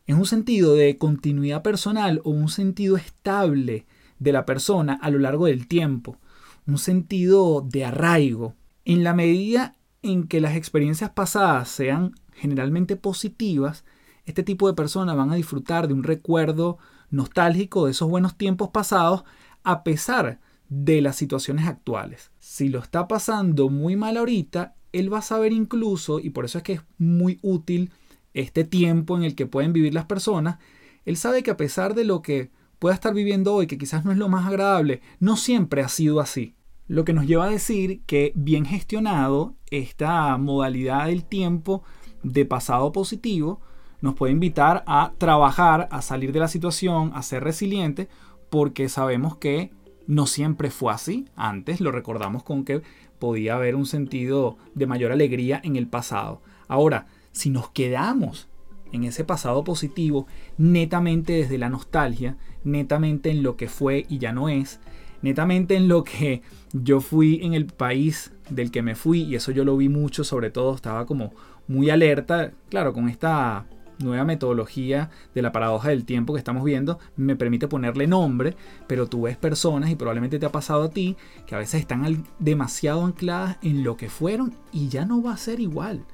es 0.07 0.17
un 0.17 0.27
sentido 0.27 0.75
de 0.75 0.99
continuidad 0.99 1.63
personal 1.63 2.21
o 2.25 2.31
un 2.31 2.49
sentido 2.49 2.97
estable 2.97 3.87
de 4.19 4.33
la 4.33 4.47
persona 4.47 4.99
a 5.03 5.11
lo 5.11 5.19
largo 5.19 5.47
del 5.47 5.67
tiempo, 5.69 6.19
un 6.67 6.79
sentido 6.79 7.61
de 7.61 7.85
arraigo. 7.85 8.55
En 8.85 9.05
la 9.05 9.15
medida 9.15 9.77
en 10.03 10.27
que 10.27 10.41
las 10.41 10.57
experiencias 10.57 11.11
pasadas 11.11 11.69
sean 11.69 12.15
generalmente 12.33 12.97
positivas, 12.97 13.85
este 14.27 14.43
tipo 14.43 14.67
de 14.69 14.75
personas 14.75 15.17
van 15.17 15.31
a 15.31 15.37
disfrutar 15.37 15.89
de 15.89 15.95
un 15.95 16.03
recuerdo 16.03 16.79
nostálgico 17.11 17.87
de 17.87 17.93
esos 17.93 18.11
buenos 18.11 18.37
tiempos 18.37 18.71
pasados 18.71 19.25
a 19.63 19.83
pesar 19.85 20.41
de 20.69 21.01
las 21.01 21.17
situaciones 21.17 21.67
actuales. 21.67 22.33
Si 22.39 22.69
lo 22.69 22.81
está 22.81 23.09
pasando 23.09 23.69
muy 23.69 23.97
mal 23.97 24.17
ahorita, 24.17 24.75
él 24.93 25.13
va 25.13 25.19
a 25.19 25.23
saber 25.23 25.53
incluso, 25.53 26.19
y 26.19 26.31
por 26.31 26.45
eso 26.45 26.59
es 26.59 26.65
que 26.65 26.73
es 26.75 26.83
muy 26.99 27.39
útil 27.43 27.93
este 28.35 28.65
tiempo 28.65 29.17
en 29.17 29.23
el 29.23 29.35
que 29.35 29.47
pueden 29.47 29.73
vivir 29.73 29.95
las 29.95 30.07
personas, 30.07 30.59
él 31.05 31.17
sabe 31.17 31.43
que 31.43 31.53
a 31.53 31.57
pesar 31.57 31.95
de 31.95 32.05
lo 32.05 32.21
que 32.21 32.51
pueda 32.79 32.95
estar 32.95 33.15
viviendo 33.15 33.55
hoy, 33.55 33.67
que 33.67 33.79
quizás 33.79 34.05
no 34.05 34.13
es 34.13 34.19
lo 34.19 34.29
más 34.29 34.47
agradable, 34.47 35.01
no 35.21 35.37
siempre 35.37 35.83
ha 35.83 35.89
sido 35.89 36.21
así. 36.21 36.57
Lo 36.89 37.05
que 37.05 37.13
nos 37.13 37.27
lleva 37.27 37.47
a 37.47 37.51
decir 37.51 38.03
que 38.07 38.33
bien 38.35 38.65
gestionado 38.65 39.55
esta 39.71 40.37
modalidad 40.37 41.07
del 41.07 41.25
tiempo 41.25 41.83
de 42.23 42.45
pasado 42.45 42.93
positivo 42.93 43.61
nos 44.01 44.15
puede 44.15 44.33
invitar 44.33 44.85
a 44.87 45.13
trabajar, 45.19 45.89
a 45.91 46.03
salir 46.03 46.33
de 46.33 46.41
la 46.41 46.49
situación, 46.49 47.13
a 47.15 47.23
ser 47.23 47.45
resiliente, 47.45 48.09
porque 48.51 48.89
sabemos 48.89 49.37
que 49.37 49.71
no 50.07 50.27
siempre 50.27 50.71
fue 50.71 50.93
así. 50.93 51.27
Antes 51.37 51.81
lo 51.81 51.93
recordamos 51.93 52.43
con 52.43 52.65
que 52.65 52.83
podía 53.19 53.57
haber 53.57 53.75
un 53.75 53.87
sentido 53.87 54.57
de 54.75 54.87
mayor 54.87 55.13
alegría 55.13 55.61
en 55.65 55.77
el 55.77 55.89
pasado. 55.89 56.43
Ahora, 56.69 57.07
si 57.33 57.51
nos 57.51 57.71
quedamos 57.71 58.49
en 58.93 59.05
ese 59.05 59.25
pasado 59.25 59.65
positivo, 59.65 60.27
netamente 60.59 61.33
desde 61.35 61.59
la 61.59 61.69
nostalgia, 61.69 62.37
netamente 62.65 63.31
en 63.31 63.43
lo 63.43 63.57
que 63.57 63.69
fue 63.69 64.07
y 64.09 64.19
ya 64.19 64.33
no 64.33 64.49
es, 64.49 64.81
netamente 65.23 65.77
en 65.77 65.89
lo 65.89 66.05
que 66.05 66.43
yo 66.73 67.01
fui 67.01 67.41
en 67.43 67.55
el 67.55 67.67
país 67.67 68.33
del 68.51 68.71
que 68.71 68.83
me 68.83 68.95
fui, 68.95 69.23
y 69.23 69.35
eso 69.35 69.51
yo 69.51 69.65
lo 69.65 69.77
vi 69.77 69.89
mucho, 69.89 70.23
sobre 70.23 70.51
todo 70.51 70.75
estaba 70.75 71.05
como 71.07 71.33
muy 71.67 71.91
alerta, 71.91 72.53
claro, 72.69 72.93
con 72.93 73.09
esta 73.09 73.67
nueva 73.99 74.25
metodología 74.25 75.11
de 75.35 75.43
la 75.43 75.53
paradoja 75.53 75.91
del 75.91 76.05
tiempo 76.05 76.33
que 76.33 76.39
estamos 76.39 76.65
viendo 76.65 76.99
me 77.17 77.37
permite 77.37 77.69
ponerle 77.69 78.07
nombre, 78.07 78.57
pero 78.87 79.07
tú 79.07 79.23
ves 79.23 79.37
personas 79.37 79.91
y 79.91 79.97
probablemente 79.97 80.39
te 80.39 80.47
ha 80.47 80.53
pasado 80.53 80.85
a 80.85 80.91
ti 80.91 81.17
que 81.47 81.55
a 81.55 81.59
veces 81.59 81.81
están 81.81 82.25
demasiado 82.39 83.05
ancladas 83.05 83.59
en 83.63 83.85
lo 83.85 83.97
que 83.97 84.09
fueron 84.09 84.55
y 84.73 84.89
ya 84.89 85.05
no 85.05 85.23
va 85.23 85.33
a 85.33 85.39
ser 85.39 85.61
igual 85.61 86.05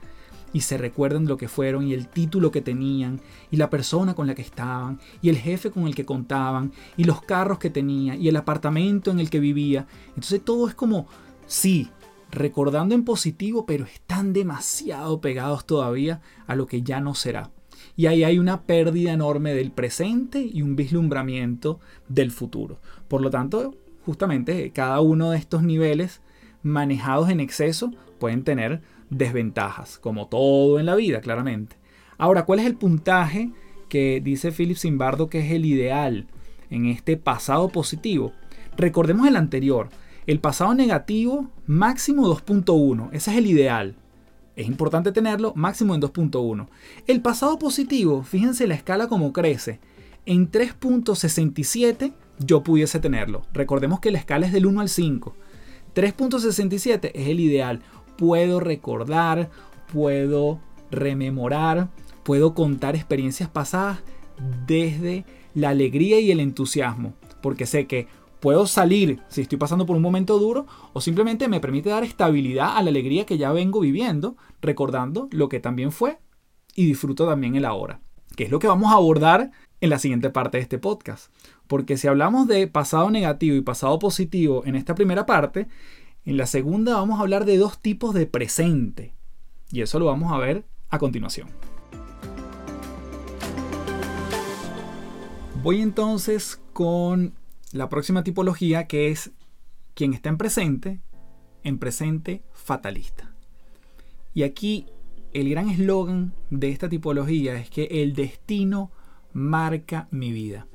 y 0.52 0.60
se 0.60 0.78
recuerdan 0.78 1.26
lo 1.26 1.36
que 1.36 1.48
fueron 1.48 1.86
y 1.86 1.94
el 1.94 2.08
título 2.08 2.50
que 2.50 2.60
tenían 2.60 3.20
y 3.50 3.56
la 3.56 3.70
persona 3.70 4.14
con 4.14 4.26
la 4.26 4.34
que 4.34 4.42
estaban 4.42 5.00
y 5.20 5.28
el 5.28 5.38
jefe 5.38 5.70
con 5.70 5.86
el 5.86 5.94
que 5.94 6.04
contaban 6.04 6.72
y 6.96 7.04
los 7.04 7.22
carros 7.22 7.58
que 7.58 7.70
tenía 7.70 8.14
y 8.16 8.28
el 8.28 8.36
apartamento 8.36 9.10
en 9.10 9.20
el 9.20 9.30
que 9.30 9.40
vivía. 9.40 9.86
Entonces 10.08 10.44
todo 10.44 10.68
es 10.68 10.74
como, 10.74 11.06
sí, 11.46 11.90
recordando 12.30 12.94
en 12.94 13.04
positivo, 13.04 13.66
pero 13.66 13.84
están 13.84 14.32
demasiado 14.32 15.20
pegados 15.20 15.66
todavía 15.66 16.20
a 16.46 16.54
lo 16.54 16.66
que 16.66 16.82
ya 16.82 17.00
no 17.00 17.14
será. 17.14 17.50
Y 17.96 18.06
ahí 18.06 18.24
hay 18.24 18.38
una 18.38 18.62
pérdida 18.62 19.12
enorme 19.12 19.54
del 19.54 19.70
presente 19.70 20.40
y 20.40 20.62
un 20.62 20.76
vislumbramiento 20.76 21.80
del 22.08 22.30
futuro. 22.30 22.78
Por 23.08 23.20
lo 23.20 23.30
tanto, 23.30 23.74
justamente 24.04 24.70
cada 24.70 25.00
uno 25.00 25.30
de 25.30 25.38
estos 25.38 25.62
niveles 25.62 26.20
manejados 26.62 27.28
en 27.28 27.40
exceso 27.40 27.92
pueden 28.18 28.44
tener 28.44 28.80
desventajas, 29.10 29.98
como 29.98 30.28
todo 30.28 30.80
en 30.80 30.86
la 30.86 30.94
vida, 30.94 31.20
claramente. 31.20 31.76
Ahora, 32.18 32.44
¿cuál 32.44 32.60
es 32.60 32.66
el 32.66 32.76
puntaje 32.76 33.50
que 33.88 34.20
dice 34.22 34.52
Philip 34.52 34.76
Zimbardo 34.76 35.28
que 35.28 35.40
es 35.40 35.52
el 35.52 35.66
ideal 35.66 36.26
en 36.70 36.86
este 36.86 37.16
pasado 37.16 37.68
positivo? 37.68 38.32
Recordemos 38.76 39.26
el 39.28 39.36
anterior. 39.36 39.88
El 40.26 40.38
pasado 40.38 40.72
negativo, 40.74 41.50
máximo 41.66 42.28
2.1. 42.28 43.10
Ese 43.12 43.32
es 43.32 43.36
el 43.36 43.46
ideal. 43.46 43.96
Es 44.56 44.66
importante 44.66 45.12
tenerlo 45.12 45.52
máximo 45.56 45.94
en 45.94 46.02
2.1. 46.02 46.68
El 47.06 47.22
pasado 47.22 47.58
positivo, 47.58 48.22
fíjense 48.22 48.66
la 48.66 48.74
escala 48.74 49.08
como 49.08 49.32
crece. 49.32 49.80
En 50.26 50.50
3.67 50.50 52.12
yo 52.38 52.62
pudiese 52.62 53.00
tenerlo. 53.00 53.42
Recordemos 53.52 54.00
que 54.00 54.10
la 54.10 54.18
escala 54.18 54.46
es 54.46 54.52
del 54.52 54.66
1 54.66 54.80
al 54.80 54.88
5. 54.88 55.34
3.67 55.94 57.10
es 57.14 57.28
el 57.28 57.40
ideal 57.40 57.80
puedo 58.16 58.60
recordar, 58.60 59.50
puedo 59.92 60.60
rememorar, 60.90 61.88
puedo 62.22 62.54
contar 62.54 62.94
experiencias 62.94 63.48
pasadas 63.48 63.98
desde 64.66 65.24
la 65.54 65.70
alegría 65.70 66.20
y 66.20 66.30
el 66.30 66.40
entusiasmo, 66.40 67.14
porque 67.42 67.66
sé 67.66 67.86
que 67.86 68.06
puedo 68.42 68.66
salir 68.66 69.20
si 69.28 69.42
estoy 69.42 69.56
pasando 69.56 69.86
por 69.86 69.94
un 69.94 70.02
momento 70.02 70.36
duro 70.36 70.66
o 70.92 71.00
simplemente 71.00 71.46
me 71.46 71.60
permite 71.60 71.90
dar 71.90 72.02
estabilidad 72.02 72.76
a 72.76 72.82
la 72.82 72.90
alegría 72.90 73.24
que 73.24 73.38
ya 73.38 73.52
vengo 73.52 73.78
viviendo, 73.78 74.36
recordando 74.60 75.28
lo 75.30 75.48
que 75.48 75.60
también 75.60 75.92
fue 75.92 76.18
y 76.74 76.84
disfruto 76.84 77.24
también 77.24 77.54
el 77.54 77.64
ahora, 77.64 78.00
que 78.34 78.42
es 78.42 78.50
lo 78.50 78.58
que 78.58 78.66
vamos 78.66 78.90
a 78.90 78.96
abordar 78.96 79.52
en 79.80 79.90
la 79.90 80.00
siguiente 80.00 80.28
parte 80.28 80.56
de 80.56 80.62
este 80.64 80.80
podcast. 80.80 81.32
Porque 81.68 81.96
si 81.96 82.08
hablamos 82.08 82.48
de 82.48 82.66
pasado 82.66 83.12
negativo 83.12 83.54
y 83.54 83.60
pasado 83.60 84.00
positivo 84.00 84.64
en 84.66 84.74
esta 84.74 84.96
primera 84.96 85.24
parte, 85.24 85.68
en 86.24 86.36
la 86.36 86.46
segunda 86.46 86.96
vamos 86.96 87.20
a 87.20 87.22
hablar 87.22 87.44
de 87.44 87.58
dos 87.58 87.78
tipos 87.78 88.12
de 88.12 88.26
presente. 88.26 89.14
Y 89.70 89.82
eso 89.82 90.00
lo 90.00 90.06
vamos 90.06 90.32
a 90.32 90.38
ver 90.38 90.64
a 90.90 90.98
continuación. 90.98 91.46
Voy 95.62 95.80
entonces 95.80 96.60
con 96.72 97.34
la 97.72 97.88
próxima 97.88 98.22
tipología 98.22 98.86
que 98.86 99.10
es 99.10 99.32
quien 99.94 100.14
está 100.14 100.28
en 100.28 100.36
presente, 100.36 101.00
en 101.64 101.78
presente 101.78 102.42
fatalista. 102.52 103.34
Y 104.34 104.42
aquí 104.42 104.86
el 105.32 105.48
gran 105.48 105.70
eslogan 105.70 106.34
de 106.50 106.70
esta 106.70 106.88
tipología 106.88 107.54
es 107.54 107.70
que 107.70 107.84
el 107.84 108.14
destino 108.14 108.90
marca 109.32 110.08
mi 110.10 110.32
vida. 110.32 110.66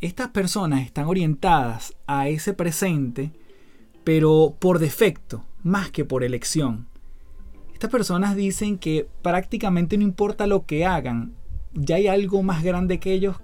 Estas 0.00 0.28
personas 0.28 0.84
están 0.84 1.06
orientadas 1.06 1.96
a 2.06 2.28
ese 2.28 2.52
presente, 2.52 3.32
pero 4.04 4.54
por 4.58 4.78
defecto, 4.78 5.44
más 5.62 5.90
que 5.90 6.04
por 6.04 6.22
elección. 6.22 6.86
Estas 7.72 7.90
personas 7.90 8.36
dicen 8.36 8.78
que 8.78 9.08
prácticamente 9.22 9.96
no 9.96 10.04
importa 10.04 10.46
lo 10.46 10.66
que 10.66 10.84
hagan, 10.84 11.32
ya 11.72 11.96
hay 11.96 12.06
algo 12.06 12.42
más 12.42 12.62
grande 12.62 13.00
que 13.00 13.12
ellos 13.12 13.36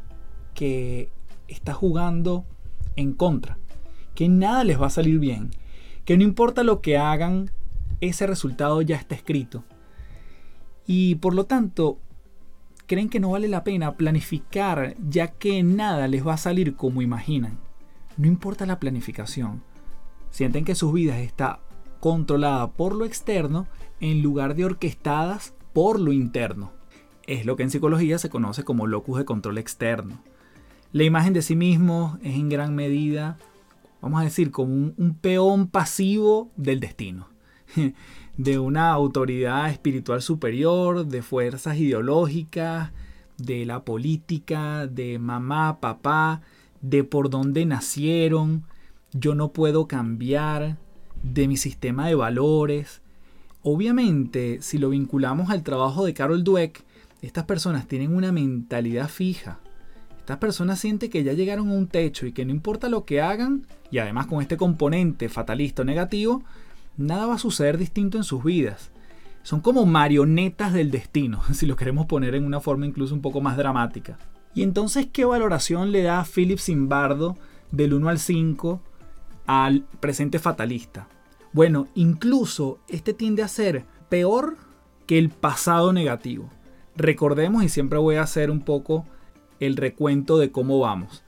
que 0.55 1.11
está 1.49 1.73
jugando 1.73 2.45
en 3.00 3.12
contra, 3.12 3.59
que 4.14 4.28
nada 4.28 4.64
les 4.64 4.80
va 4.80 4.87
a 4.87 4.90
salir 4.90 5.19
bien, 5.19 5.50
que 6.04 6.16
no 6.16 6.25
importa 6.25 6.62
lo 6.62 6.80
que 6.80 6.99
hagan, 6.99 7.50
ese 8.00 8.26
resultado 8.26 8.83
ya 8.83 8.97
está 8.97 9.14
escrito. 9.14 9.64
Y 10.87 11.16
por 11.16 11.35
lo 11.35 11.45
tanto, 11.45 11.99
creen 12.87 13.09
que 13.09 13.21
no 13.21 13.30
vale 13.30 13.47
la 13.49 13.62
pena 13.62 13.97
planificar 13.97 14.97
ya 15.09 15.28
que 15.28 15.62
nada 15.62 16.09
les 16.09 16.26
va 16.26 16.35
a 16.35 16.38
salir 16.38 16.75
como 16.75 17.02
imaginan. 17.02 17.59
No 18.16 18.26
importa 18.26 18.66
la 18.66 18.80
planificación. 18.80 19.62
Sienten 20.30 20.64
que 20.64 20.75
sus 20.75 20.92
vidas 20.92 21.19
está 21.19 21.61
controlada 22.00 22.73
por 22.73 22.95
lo 22.95 23.04
externo 23.04 23.69
en 24.00 24.23
lugar 24.23 24.57
de 24.57 24.64
orquestadas 24.64 25.54
por 25.73 26.00
lo 26.00 26.12
interno. 26.12 26.73
Es 27.26 27.47
lo 27.47 27.54
que 27.54 27.62
en 27.62 27.71
psicología 27.71 28.19
se 28.19 28.30
conoce 28.30 28.64
como 28.64 28.87
locus 28.87 29.19
de 29.19 29.25
control 29.25 29.59
externo. 29.59 30.21
La 30.93 31.05
imagen 31.05 31.33
de 31.33 31.43
sí 31.43 31.57
mismo 31.57 32.19
es 32.23 32.35
en 32.35 32.49
gran 32.49 32.75
medida, 32.75 33.39
vamos 34.01 34.21
a 34.21 34.25
decir, 34.25 34.51
como 34.51 34.73
un, 34.73 34.95
un 34.97 35.15
peón 35.15 35.69
pasivo 35.69 36.51
del 36.57 36.81
destino. 36.81 37.29
de 38.37 38.59
una 38.59 38.91
autoridad 38.91 39.71
espiritual 39.71 40.23
superior, 40.23 41.07
de 41.07 41.23
fuerzas 41.23 41.77
ideológicas, 41.77 42.91
de 43.37 43.67
la 43.67 43.85
política, 43.85 44.87
de 44.87 45.19
mamá, 45.19 45.79
papá, 45.81 46.41
de 46.81 47.05
por 47.05 47.31
dónde 47.31 47.67
nacieron, 47.67 48.65
yo 49.13 49.35
no 49.35 49.53
puedo 49.53 49.87
cambiar, 49.87 50.79
de 51.23 51.49
mi 51.49 51.57
sistema 51.57 52.07
de 52.07 52.15
valores. 52.15 53.03
Obviamente, 53.63 54.63
si 54.63 54.79
lo 54.79 54.91
vinculamos 54.91 55.51
al 55.51 55.63
trabajo 55.63 56.05
de 56.05 56.15
Carol 56.15 56.45
Dweck, 56.45 56.83
estas 57.21 57.45
personas 57.45 57.87
tienen 57.87 58.15
una 58.15 58.33
mentalidad 58.33 59.09
fija. 59.09 59.61
Estas 60.31 60.39
personas 60.39 60.79
sienten 60.79 61.11
que 61.11 61.25
ya 61.25 61.33
llegaron 61.33 61.71
a 61.71 61.73
un 61.73 61.89
techo 61.89 62.25
y 62.25 62.31
que 62.31 62.45
no 62.45 62.53
importa 62.53 62.89
lo 62.89 63.05
que 63.05 63.21
hagan, 63.21 63.67
y 63.91 63.99
además 63.99 64.29
con 64.29 64.41
este 64.41 64.57
componente 64.57 65.29
fatalista 65.29 65.83
o 65.83 65.85
negativo, 65.85 66.45
nada 66.97 67.27
va 67.27 67.35
a 67.35 67.39
suceder 67.39 67.79
distinto 67.79 68.17
en 68.17 68.23
sus 68.23 68.45
vidas. 68.45 68.93
Son 69.43 69.61
como 69.61 69.87
marionetas 69.87 70.73
del 70.73 70.93
destino, 70.93 71.43
si 71.53 71.67
lo 71.67 71.75
queremos 71.75 72.07
poner 72.07 72.37
en 72.37 72.45
una 72.45 72.61
forma 72.61 72.87
incluso 72.87 73.13
un 73.13 73.23
poco 73.23 73.41
más 73.41 73.57
dramática. 73.57 74.19
Y 74.55 74.63
entonces, 74.63 75.09
¿qué 75.13 75.25
valoración 75.25 75.91
le 75.91 76.05
da 76.05 76.25
Philip 76.25 76.61
Zimbardo 76.61 77.37
del 77.73 77.93
1 77.93 78.09
al 78.09 78.21
5 78.21 78.81
al 79.47 79.83
presente 79.99 80.39
fatalista? 80.39 81.09
Bueno, 81.53 81.89
incluso 81.97 82.79
este 82.87 83.15
tiende 83.15 83.43
a 83.43 83.49
ser 83.49 83.85
peor 84.09 84.57
que 85.09 85.19
el 85.19 85.31
pasado 85.31 85.93
negativo. 85.93 86.49
Recordemos, 86.95 87.65
y 87.65 87.69
siempre 87.69 87.99
voy 87.99 88.15
a 88.15 88.23
hacer 88.23 88.53
un 88.53 88.61
poco 88.61 89.07
el 89.61 89.76
recuento 89.76 90.38
de 90.38 90.50
cómo 90.50 90.81
vamos. 90.81 91.23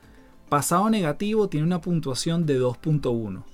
Pasado 0.48 0.90
negativo 0.90 1.48
tiene 1.48 1.66
una 1.66 1.80
puntuación 1.80 2.44
de 2.44 2.60
2.1. 2.60 3.44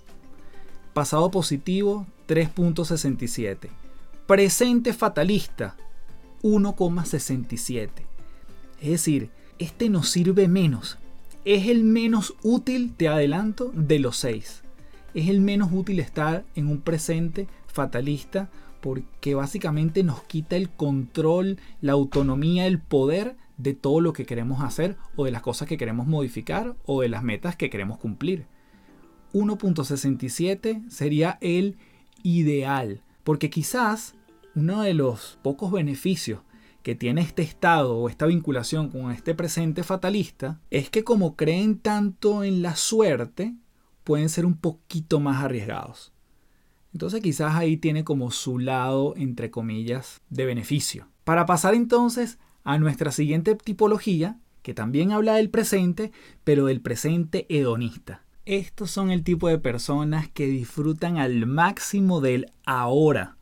Pasado 0.94 1.30
positivo 1.30 2.06
3.67. 2.26 3.68
Presente 4.26 4.92
fatalista 4.92 5.76
1,67. 6.42 7.88
Es 8.80 8.90
decir, 8.90 9.30
este 9.58 9.88
nos 9.88 10.08
sirve 10.08 10.48
menos. 10.48 10.98
Es 11.44 11.66
el 11.68 11.84
menos 11.84 12.34
útil, 12.42 12.94
te 12.96 13.08
adelanto, 13.08 13.70
de 13.74 13.98
los 13.98 14.16
seis. 14.16 14.62
Es 15.14 15.28
el 15.28 15.40
menos 15.40 15.70
útil 15.72 16.00
estar 16.00 16.44
en 16.54 16.66
un 16.66 16.80
presente 16.80 17.48
fatalista 17.66 18.50
porque 18.80 19.34
básicamente 19.34 20.02
nos 20.04 20.22
quita 20.22 20.56
el 20.56 20.68
control, 20.68 21.58
la 21.80 21.92
autonomía, 21.92 22.66
el 22.66 22.78
poder 22.80 23.36
de 23.58 23.74
todo 23.74 24.00
lo 24.00 24.12
que 24.12 24.24
queremos 24.24 24.62
hacer 24.62 24.96
o 25.16 25.24
de 25.24 25.32
las 25.32 25.42
cosas 25.42 25.68
que 25.68 25.76
queremos 25.76 26.06
modificar 26.06 26.76
o 26.86 27.02
de 27.02 27.08
las 27.08 27.22
metas 27.22 27.56
que 27.56 27.68
queremos 27.68 27.98
cumplir. 27.98 28.46
1.67 29.34 30.88
sería 30.88 31.36
el 31.40 31.76
ideal, 32.22 33.02
porque 33.24 33.50
quizás 33.50 34.14
uno 34.54 34.82
de 34.82 34.94
los 34.94 35.38
pocos 35.42 35.70
beneficios 35.70 36.40
que 36.82 36.94
tiene 36.94 37.20
este 37.20 37.42
estado 37.42 37.98
o 37.98 38.08
esta 38.08 38.26
vinculación 38.26 38.88
con 38.88 39.10
este 39.10 39.34
presente 39.34 39.82
fatalista 39.82 40.60
es 40.70 40.88
que 40.88 41.04
como 41.04 41.36
creen 41.36 41.78
tanto 41.78 42.44
en 42.44 42.62
la 42.62 42.76
suerte, 42.76 43.54
pueden 44.04 44.28
ser 44.28 44.46
un 44.46 44.56
poquito 44.56 45.20
más 45.20 45.44
arriesgados. 45.44 46.12
Entonces 46.94 47.20
quizás 47.20 47.54
ahí 47.56 47.76
tiene 47.76 48.04
como 48.04 48.30
su 48.30 48.58
lado, 48.58 49.14
entre 49.16 49.50
comillas, 49.50 50.22
de 50.30 50.46
beneficio. 50.46 51.08
Para 51.24 51.44
pasar 51.44 51.74
entonces 51.74 52.38
a 52.68 52.76
nuestra 52.76 53.12
siguiente 53.12 53.54
tipología, 53.54 54.36
que 54.60 54.74
también 54.74 55.10
habla 55.12 55.36
del 55.36 55.48
presente, 55.48 56.12
pero 56.44 56.66
del 56.66 56.82
presente 56.82 57.46
hedonista. 57.48 58.26
Estos 58.44 58.90
son 58.90 59.10
el 59.10 59.24
tipo 59.24 59.48
de 59.48 59.56
personas 59.56 60.28
que 60.28 60.46
disfrutan 60.48 61.16
al 61.16 61.46
máximo 61.46 62.20
del 62.20 62.52
ahora. 62.66 63.38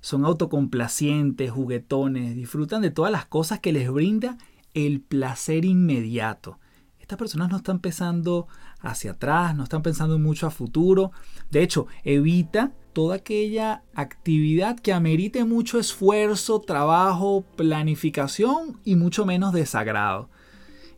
Son 0.00 0.24
autocomplacientes, 0.24 1.50
juguetones, 1.50 2.36
disfrutan 2.36 2.80
de 2.80 2.92
todas 2.92 3.10
las 3.10 3.26
cosas 3.26 3.58
que 3.58 3.72
les 3.72 3.90
brinda 3.90 4.38
el 4.74 5.00
placer 5.00 5.64
inmediato. 5.64 6.60
Estas 7.00 7.18
personas 7.18 7.50
no 7.50 7.56
están 7.56 7.80
pensando 7.80 8.46
hacia 8.78 9.10
atrás, 9.10 9.56
no 9.56 9.64
están 9.64 9.82
pensando 9.82 10.20
mucho 10.20 10.46
a 10.46 10.52
futuro. 10.52 11.10
De 11.50 11.64
hecho, 11.64 11.88
evita 12.04 12.74
toda 12.98 13.14
aquella 13.14 13.84
actividad 13.94 14.80
que 14.80 14.92
amerite 14.92 15.44
mucho 15.44 15.78
esfuerzo, 15.78 16.60
trabajo, 16.60 17.44
planificación 17.54 18.80
y 18.84 18.96
mucho 18.96 19.24
menos 19.24 19.52
desagrado. 19.52 20.28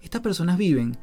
Estas 0.01 0.23
personas 0.23 0.57
viven 0.57 0.97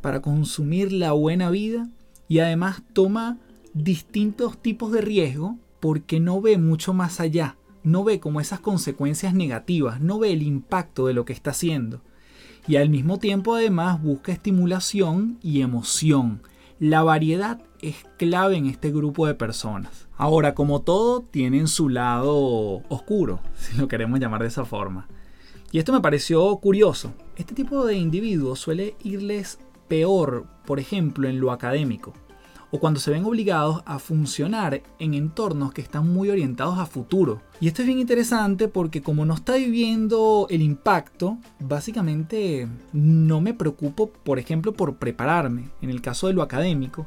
para 0.00 0.22
consumir 0.22 0.92
la 0.92 1.10
buena 1.10 1.50
vida 1.50 1.88
y 2.28 2.38
además 2.38 2.84
toma 2.92 3.38
distintos 3.72 4.56
tipos 4.62 4.92
de 4.92 5.00
riesgo 5.00 5.58
porque 5.80 6.20
no 6.20 6.40
ve 6.40 6.56
mucho 6.56 6.94
más 6.94 7.18
allá, 7.18 7.56
no 7.82 8.04
ve 8.04 8.20
como 8.20 8.40
esas 8.40 8.60
consecuencias 8.60 9.34
negativas, 9.34 10.00
no 10.00 10.20
ve 10.20 10.32
el 10.32 10.44
impacto 10.44 11.08
de 11.08 11.14
lo 11.14 11.24
que 11.24 11.32
está 11.32 11.50
haciendo. 11.50 12.00
Y 12.68 12.76
al 12.76 12.90
mismo 12.90 13.18
tiempo 13.18 13.56
además 13.56 14.00
busca 14.00 14.30
estimulación 14.30 15.36
y 15.42 15.62
emoción. 15.62 16.42
La 16.80 17.04
variedad 17.04 17.62
es 17.80 18.04
clave 18.18 18.56
en 18.56 18.66
este 18.66 18.90
grupo 18.90 19.26
de 19.26 19.34
personas. 19.34 20.08
Ahora, 20.16 20.54
como 20.54 20.82
todo, 20.82 21.20
tienen 21.20 21.68
su 21.68 21.88
lado 21.88 22.82
oscuro, 22.88 23.40
si 23.54 23.76
lo 23.76 23.86
queremos 23.86 24.18
llamar 24.18 24.42
de 24.42 24.48
esa 24.48 24.64
forma. 24.64 25.06
Y 25.70 25.78
esto 25.78 25.92
me 25.92 26.00
pareció 26.00 26.56
curioso. 26.56 27.14
Este 27.36 27.54
tipo 27.54 27.84
de 27.86 27.94
individuos 27.94 28.58
suele 28.58 28.96
irles 29.02 29.58
peor, 29.88 30.46
por 30.66 30.80
ejemplo, 30.80 31.28
en 31.28 31.40
lo 31.40 31.52
académico, 31.52 32.12
o 32.74 32.80
cuando 32.80 32.98
se 32.98 33.12
ven 33.12 33.24
obligados 33.24 33.84
a 33.86 34.00
funcionar 34.00 34.82
en 34.98 35.14
entornos 35.14 35.72
que 35.72 35.80
están 35.80 36.12
muy 36.12 36.28
orientados 36.28 36.76
a 36.80 36.86
futuro. 36.86 37.40
Y 37.60 37.68
esto 37.68 37.82
es 37.82 37.86
bien 37.86 38.00
interesante 38.00 38.66
porque 38.66 39.00
como 39.00 39.24
no 39.24 39.34
está 39.34 39.54
viviendo 39.54 40.48
el 40.50 40.60
impacto, 40.60 41.38
básicamente 41.60 42.66
no 42.92 43.40
me 43.40 43.54
preocupo, 43.54 44.10
por 44.10 44.40
ejemplo, 44.40 44.72
por 44.72 44.96
prepararme, 44.96 45.68
en 45.82 45.90
el 45.90 46.02
caso 46.02 46.26
de 46.26 46.32
lo 46.32 46.42
académico, 46.42 47.06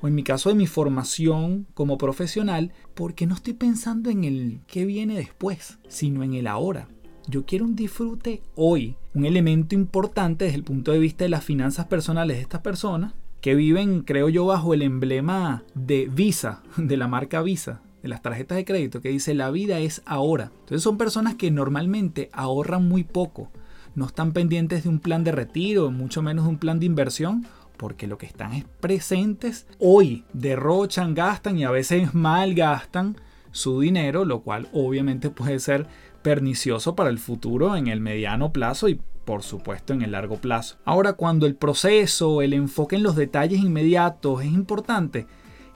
o 0.00 0.08
en 0.08 0.16
mi 0.16 0.24
caso 0.24 0.48
de 0.48 0.56
mi 0.56 0.66
formación 0.66 1.68
como 1.74 1.96
profesional, 1.96 2.72
porque 2.94 3.28
no 3.28 3.36
estoy 3.36 3.52
pensando 3.52 4.10
en 4.10 4.24
el 4.24 4.62
qué 4.66 4.84
viene 4.84 5.14
después, 5.14 5.78
sino 5.86 6.24
en 6.24 6.34
el 6.34 6.48
ahora. 6.48 6.88
Yo 7.28 7.46
quiero 7.46 7.66
un 7.66 7.76
disfrute 7.76 8.42
hoy, 8.56 8.96
un 9.14 9.26
elemento 9.26 9.76
importante 9.76 10.46
desde 10.46 10.56
el 10.56 10.64
punto 10.64 10.90
de 10.90 10.98
vista 10.98 11.22
de 11.22 11.30
las 11.30 11.44
finanzas 11.44 11.86
personales 11.86 12.38
de 12.38 12.42
estas 12.42 12.62
personas 12.62 13.14
que 13.44 13.54
viven, 13.54 14.04
creo 14.04 14.30
yo, 14.30 14.46
bajo 14.46 14.72
el 14.72 14.80
emblema 14.80 15.64
de 15.74 16.08
Visa, 16.10 16.62
de 16.78 16.96
la 16.96 17.08
marca 17.08 17.42
Visa, 17.42 17.82
de 18.02 18.08
las 18.08 18.22
tarjetas 18.22 18.56
de 18.56 18.64
crédito, 18.64 19.02
que 19.02 19.10
dice 19.10 19.34
la 19.34 19.50
vida 19.50 19.80
es 19.80 20.00
ahora. 20.06 20.50
Entonces 20.60 20.82
son 20.82 20.96
personas 20.96 21.34
que 21.34 21.50
normalmente 21.50 22.30
ahorran 22.32 22.88
muy 22.88 23.04
poco, 23.04 23.50
no 23.94 24.06
están 24.06 24.32
pendientes 24.32 24.84
de 24.84 24.88
un 24.88 24.98
plan 24.98 25.24
de 25.24 25.32
retiro, 25.32 25.90
mucho 25.90 26.22
menos 26.22 26.46
de 26.46 26.52
un 26.52 26.56
plan 26.56 26.80
de 26.80 26.86
inversión, 26.86 27.44
porque 27.76 28.06
lo 28.06 28.16
que 28.16 28.24
están 28.24 28.54
es 28.54 28.64
presentes 28.80 29.66
hoy, 29.78 30.24
derrochan, 30.32 31.14
gastan 31.14 31.58
y 31.58 31.64
a 31.64 31.70
veces 31.70 32.14
malgastan 32.14 33.18
su 33.50 33.78
dinero, 33.78 34.24
lo 34.24 34.40
cual 34.40 34.68
obviamente 34.72 35.28
puede 35.28 35.58
ser 35.58 35.86
pernicioso 36.22 36.96
para 36.96 37.10
el 37.10 37.18
futuro 37.18 37.76
en 37.76 37.88
el 37.88 38.00
mediano 38.00 38.54
plazo 38.54 38.88
y 38.88 39.02
por 39.24 39.42
supuesto 39.42 39.92
en 39.92 40.02
el 40.02 40.12
largo 40.12 40.36
plazo. 40.36 40.76
Ahora, 40.84 41.14
cuando 41.14 41.46
el 41.46 41.56
proceso, 41.56 42.42
el 42.42 42.52
enfoque 42.52 42.96
en 42.96 43.02
los 43.02 43.16
detalles 43.16 43.60
inmediatos 43.60 44.42
es 44.42 44.52
importante, 44.52 45.26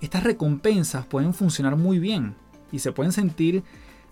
estas 0.01 0.23
recompensas 0.23 1.07
pueden 1.07 1.35
funcionar 1.35 1.77
muy 1.77 1.99
bien 1.99 2.35
y 2.71 2.79
se 2.79 2.93
pueden 2.93 3.13
sentir 3.13 3.65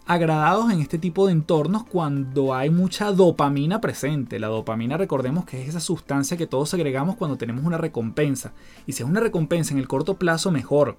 agradados 0.06 0.70
en 0.70 0.80
este 0.80 0.98
tipo 0.98 1.26
de 1.26 1.32
entornos 1.32 1.84
cuando 1.84 2.54
hay 2.54 2.70
mucha 2.70 3.12
dopamina 3.12 3.80
presente. 3.80 4.38
La 4.38 4.46
dopamina 4.46 4.96
recordemos 4.96 5.44
que 5.44 5.62
es 5.62 5.68
esa 5.68 5.80
sustancia 5.80 6.36
que 6.36 6.46
todos 6.46 6.72
agregamos 6.74 7.16
cuando 7.16 7.36
tenemos 7.36 7.64
una 7.64 7.76
recompensa. 7.76 8.52
Y 8.86 8.92
si 8.92 9.02
es 9.02 9.08
una 9.08 9.20
recompensa 9.20 9.74
en 9.74 9.78
el 9.78 9.88
corto 9.88 10.14
plazo, 10.14 10.50
mejor 10.50 10.98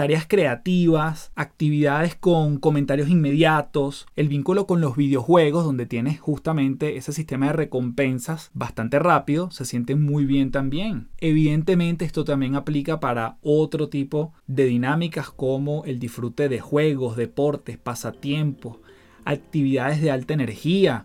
tareas 0.00 0.26
creativas, 0.26 1.30
actividades 1.34 2.14
con 2.14 2.56
comentarios 2.56 3.10
inmediatos, 3.10 4.06
el 4.16 4.30
vínculo 4.30 4.66
con 4.66 4.80
los 4.80 4.96
videojuegos 4.96 5.62
donde 5.62 5.84
tienes 5.84 6.18
justamente 6.18 6.96
ese 6.96 7.12
sistema 7.12 7.48
de 7.48 7.52
recompensas 7.52 8.50
bastante 8.54 8.98
rápido, 8.98 9.50
se 9.50 9.66
siente 9.66 9.96
muy 9.96 10.24
bien 10.24 10.52
también. 10.52 11.08
Evidentemente 11.18 12.06
esto 12.06 12.24
también 12.24 12.54
aplica 12.54 12.98
para 12.98 13.36
otro 13.42 13.90
tipo 13.90 14.32
de 14.46 14.64
dinámicas 14.64 15.28
como 15.28 15.84
el 15.84 15.98
disfrute 15.98 16.48
de 16.48 16.60
juegos, 16.60 17.18
deportes, 17.18 17.76
pasatiempos, 17.76 18.78
actividades 19.26 20.00
de 20.00 20.12
alta 20.12 20.32
energía, 20.32 21.04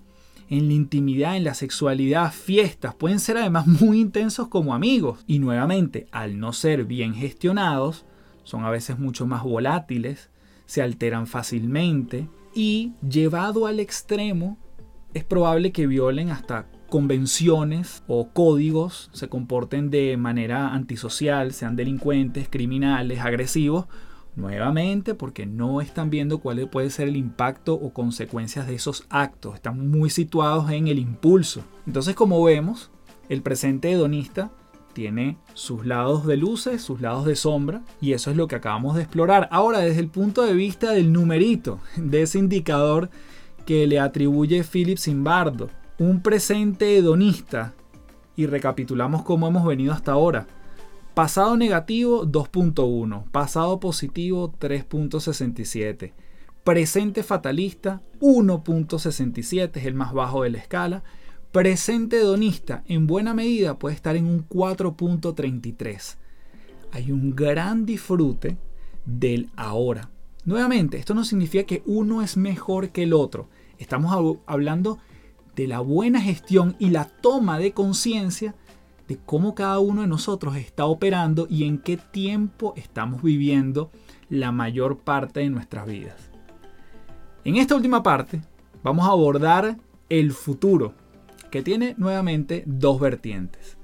en 0.49 0.67
la 0.69 0.73
intimidad, 0.73 1.35
en 1.35 1.43
la 1.43 1.53
sexualidad, 1.53 2.31
fiestas, 2.31 2.95
pueden 2.95 3.19
ser 3.19 3.39
además 3.39 3.67
muy 3.67 3.99
intensos 3.99 4.47
como 4.47 4.73
amigos. 4.73 5.19
Y 5.27 5.39
nuevamente, 5.39 6.07
al 6.13 6.39
no 6.39 6.53
ser 6.53 6.85
bien 6.85 7.13
gestionados, 7.13 8.05
son 8.45 8.63
a 8.63 8.69
veces 8.69 8.97
mucho 8.97 9.27
más 9.27 9.43
volátiles, 9.43 10.29
se 10.65 10.81
alteran 10.81 11.27
fácilmente 11.27 12.29
y 12.53 12.93
llevado 13.07 13.67
al 13.67 13.81
extremo 13.81 14.57
es 15.13 15.23
probable 15.23 15.71
que 15.71 15.87
violen 15.87 16.29
hasta 16.29 16.67
convenciones 16.89 18.03
o 18.07 18.29
códigos, 18.29 19.09
se 19.13 19.27
comporten 19.27 19.89
de 19.89 20.15
manera 20.17 20.69
antisocial, 20.73 21.51
sean 21.53 21.75
delincuentes, 21.75 22.47
criminales, 22.49 23.19
agresivos, 23.19 23.87
nuevamente 24.35 25.13
porque 25.13 25.45
no 25.45 25.81
están 25.81 26.09
viendo 26.09 26.39
cuál 26.39 26.67
puede 26.69 26.89
ser 26.89 27.07
el 27.07 27.15
impacto 27.15 27.73
o 27.73 27.93
consecuencias 27.93 28.67
de 28.67 28.75
esos 28.75 29.05
actos, 29.09 29.55
están 29.55 29.89
muy 29.89 30.09
situados 30.09 30.69
en 30.71 30.87
el 30.87 30.99
impulso. 30.99 31.63
Entonces 31.87 32.15
como 32.15 32.43
vemos, 32.43 32.91
el 33.29 33.41
presente 33.41 33.91
hedonista 33.91 34.51
tiene 34.95 35.37
sus 35.53 35.85
lados 35.85 36.25
de 36.25 36.37
luces, 36.37 36.81
sus 36.81 37.01
lados 37.01 37.25
de 37.25 37.35
sombra, 37.35 37.83
y 38.01 38.13
eso 38.13 38.31
es 38.31 38.37
lo 38.37 38.47
que 38.47 38.55
acabamos 38.55 38.95
de 38.95 39.03
explorar. 39.03 39.47
Ahora, 39.51 39.79
desde 39.79 39.99
el 39.99 40.07
punto 40.07 40.41
de 40.41 40.53
vista 40.53 40.91
del 40.91 41.13
numerito, 41.13 41.79
de 41.97 42.23
ese 42.23 42.39
indicador 42.39 43.11
que 43.67 43.85
le 43.85 43.99
atribuye 43.99 44.63
Philip 44.63 44.97
Zimbardo, 44.97 45.69
un 45.99 46.21
presente 46.21 46.97
hedonista, 46.97 47.73
y 48.35 48.47
recapitulamos 48.47 49.23
cómo 49.23 49.47
hemos 49.47 49.65
venido 49.65 49.93
hasta 49.93 50.13
ahora. 50.13 50.47
Pasado 51.13 51.55
negativo 51.55 52.25
2.1, 52.25 53.29
pasado 53.31 53.79
positivo 53.79 54.53
3.67, 54.59 56.13
presente 56.63 57.23
fatalista 57.23 58.01
1.67 58.19 59.77
es 59.77 59.85
el 59.85 59.93
más 59.93 60.13
bajo 60.13 60.43
de 60.43 60.49
la 60.49 60.57
escala 60.57 61.03
presente 61.55 62.17
hedonista 62.17 62.83
en 62.85 63.07
buena 63.07 63.33
medida 63.33 63.79
puede 63.79 63.95
estar 63.95 64.17
en 64.17 64.25
un 64.25 64.45
4.33. 64.49 66.17
Hay 66.91 67.13
un 67.13 67.33
gran 67.33 67.85
disfrute 67.85 68.57
del 69.05 69.49
ahora. 69.55 70.09
Nuevamente, 70.43 70.97
esto 70.97 71.13
no 71.13 71.23
significa 71.23 71.63
que 71.63 71.81
uno 71.85 72.21
es 72.21 72.35
mejor 72.35 72.89
que 72.89 73.03
el 73.03 73.13
otro. 73.13 73.47
Estamos 73.77 74.37
hablando 74.45 74.99
de 75.55 75.67
la 75.67 75.79
buena 75.79 76.19
gestión 76.19 76.75
y 76.77 76.89
la 76.89 77.05
toma 77.05 77.57
de 77.57 77.71
conciencia 77.71 78.53
de 79.07 79.17
cómo 79.25 79.55
cada 79.55 79.79
uno 79.79 80.01
de 80.01 80.07
nosotros 80.07 80.57
está 80.57 80.85
operando 80.87 81.47
y 81.49 81.63
en 81.63 81.77
qué 81.77 81.95
tiempo 81.95 82.73
estamos 82.75 83.23
viviendo 83.23 83.91
la 84.27 84.51
mayor 84.51 84.97
parte 84.97 85.39
de 85.39 85.49
nuestras 85.51 85.85
vidas. 85.85 86.31
En 87.45 87.55
esta 87.55 87.77
última 87.77 88.03
parte 88.03 88.41
vamos 88.83 89.07
a 89.07 89.11
abordar 89.11 89.77
el 90.09 90.33
futuro, 90.33 90.93
que 91.55 91.63
tiene 91.63 91.95
nuevamente 91.97 92.63
dos 92.65 92.99
vertientes. 92.99 93.77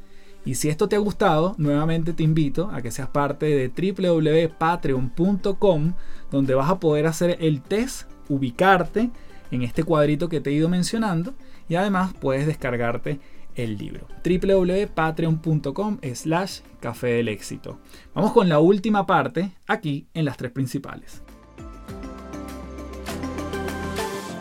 Y 0.44 0.56
si 0.56 0.68
esto 0.68 0.90
te 0.90 0.98
ha 0.98 1.00
gustado, 1.00 1.56
nuevamente 1.58 2.12
te 2.12 2.22
invito 2.22 2.70
a 2.70 2.82
que 2.82 2.92
seas 2.92 3.08
parte 3.08 3.46
de 3.46 3.70
www.patreon.com, 3.70 5.94
donde 6.30 6.54
vas 6.54 6.70
a 6.70 6.82
poder 6.82 7.08
hacer 7.08 7.38
el 7.40 7.62
test, 7.62 8.12
ubicarte 8.28 9.10
en 9.52 9.62
este 9.62 9.86
cuadrito 9.86 10.28
que 10.28 10.42
te 10.42 10.50
he 10.50 10.54
ido 10.54 10.68
mencionando 10.68 11.34
y 11.70 11.76
además 11.76 12.14
puedes 12.14 12.46
descargarte 12.46 13.22
el 13.56 13.78
libro. 13.78 14.06
www.patreon.com 14.26 16.00
slash 16.14 16.60
café 16.82 17.08
del 17.08 17.30
éxito. 17.30 17.80
Vamos 18.14 18.34
con 18.34 18.50
la 18.50 18.60
última 18.60 19.06
parte 19.06 19.54
aquí 19.66 20.08
en 20.14 20.26
las 20.26 20.36
tres 20.36 20.52
principales. 20.52 21.24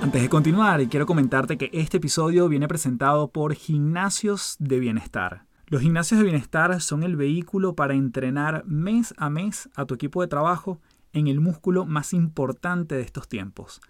Antes 0.02 0.22
de 0.22 0.30
continuar, 0.30 0.88
quiero 0.88 1.04
comentarte 1.04 1.58
que 1.58 1.68
este 1.74 1.98
episodio 1.98 2.48
viene 2.48 2.66
presentado 2.66 3.30
por 3.30 3.54
Gimnasios 3.54 4.56
de 4.58 4.80
Bienestar. 4.80 5.44
Los 5.66 5.82
gimnasios 5.82 6.18
de 6.18 6.24
bienestar 6.24 6.80
son 6.80 7.02
el 7.02 7.16
vehículo 7.16 7.76
para 7.76 7.92
entrenar 7.92 8.64
mes 8.64 9.12
a 9.18 9.28
mes 9.28 9.68
a 9.74 9.84
tu 9.84 9.92
equipo 9.92 10.22
de 10.22 10.28
trabajo 10.28 10.80
en 11.12 11.28
el 11.28 11.40
músculo 11.40 11.84
más 11.84 12.14
importante 12.14 12.94
de 12.94 13.02
estos 13.02 13.28
tiempos, 13.28 13.82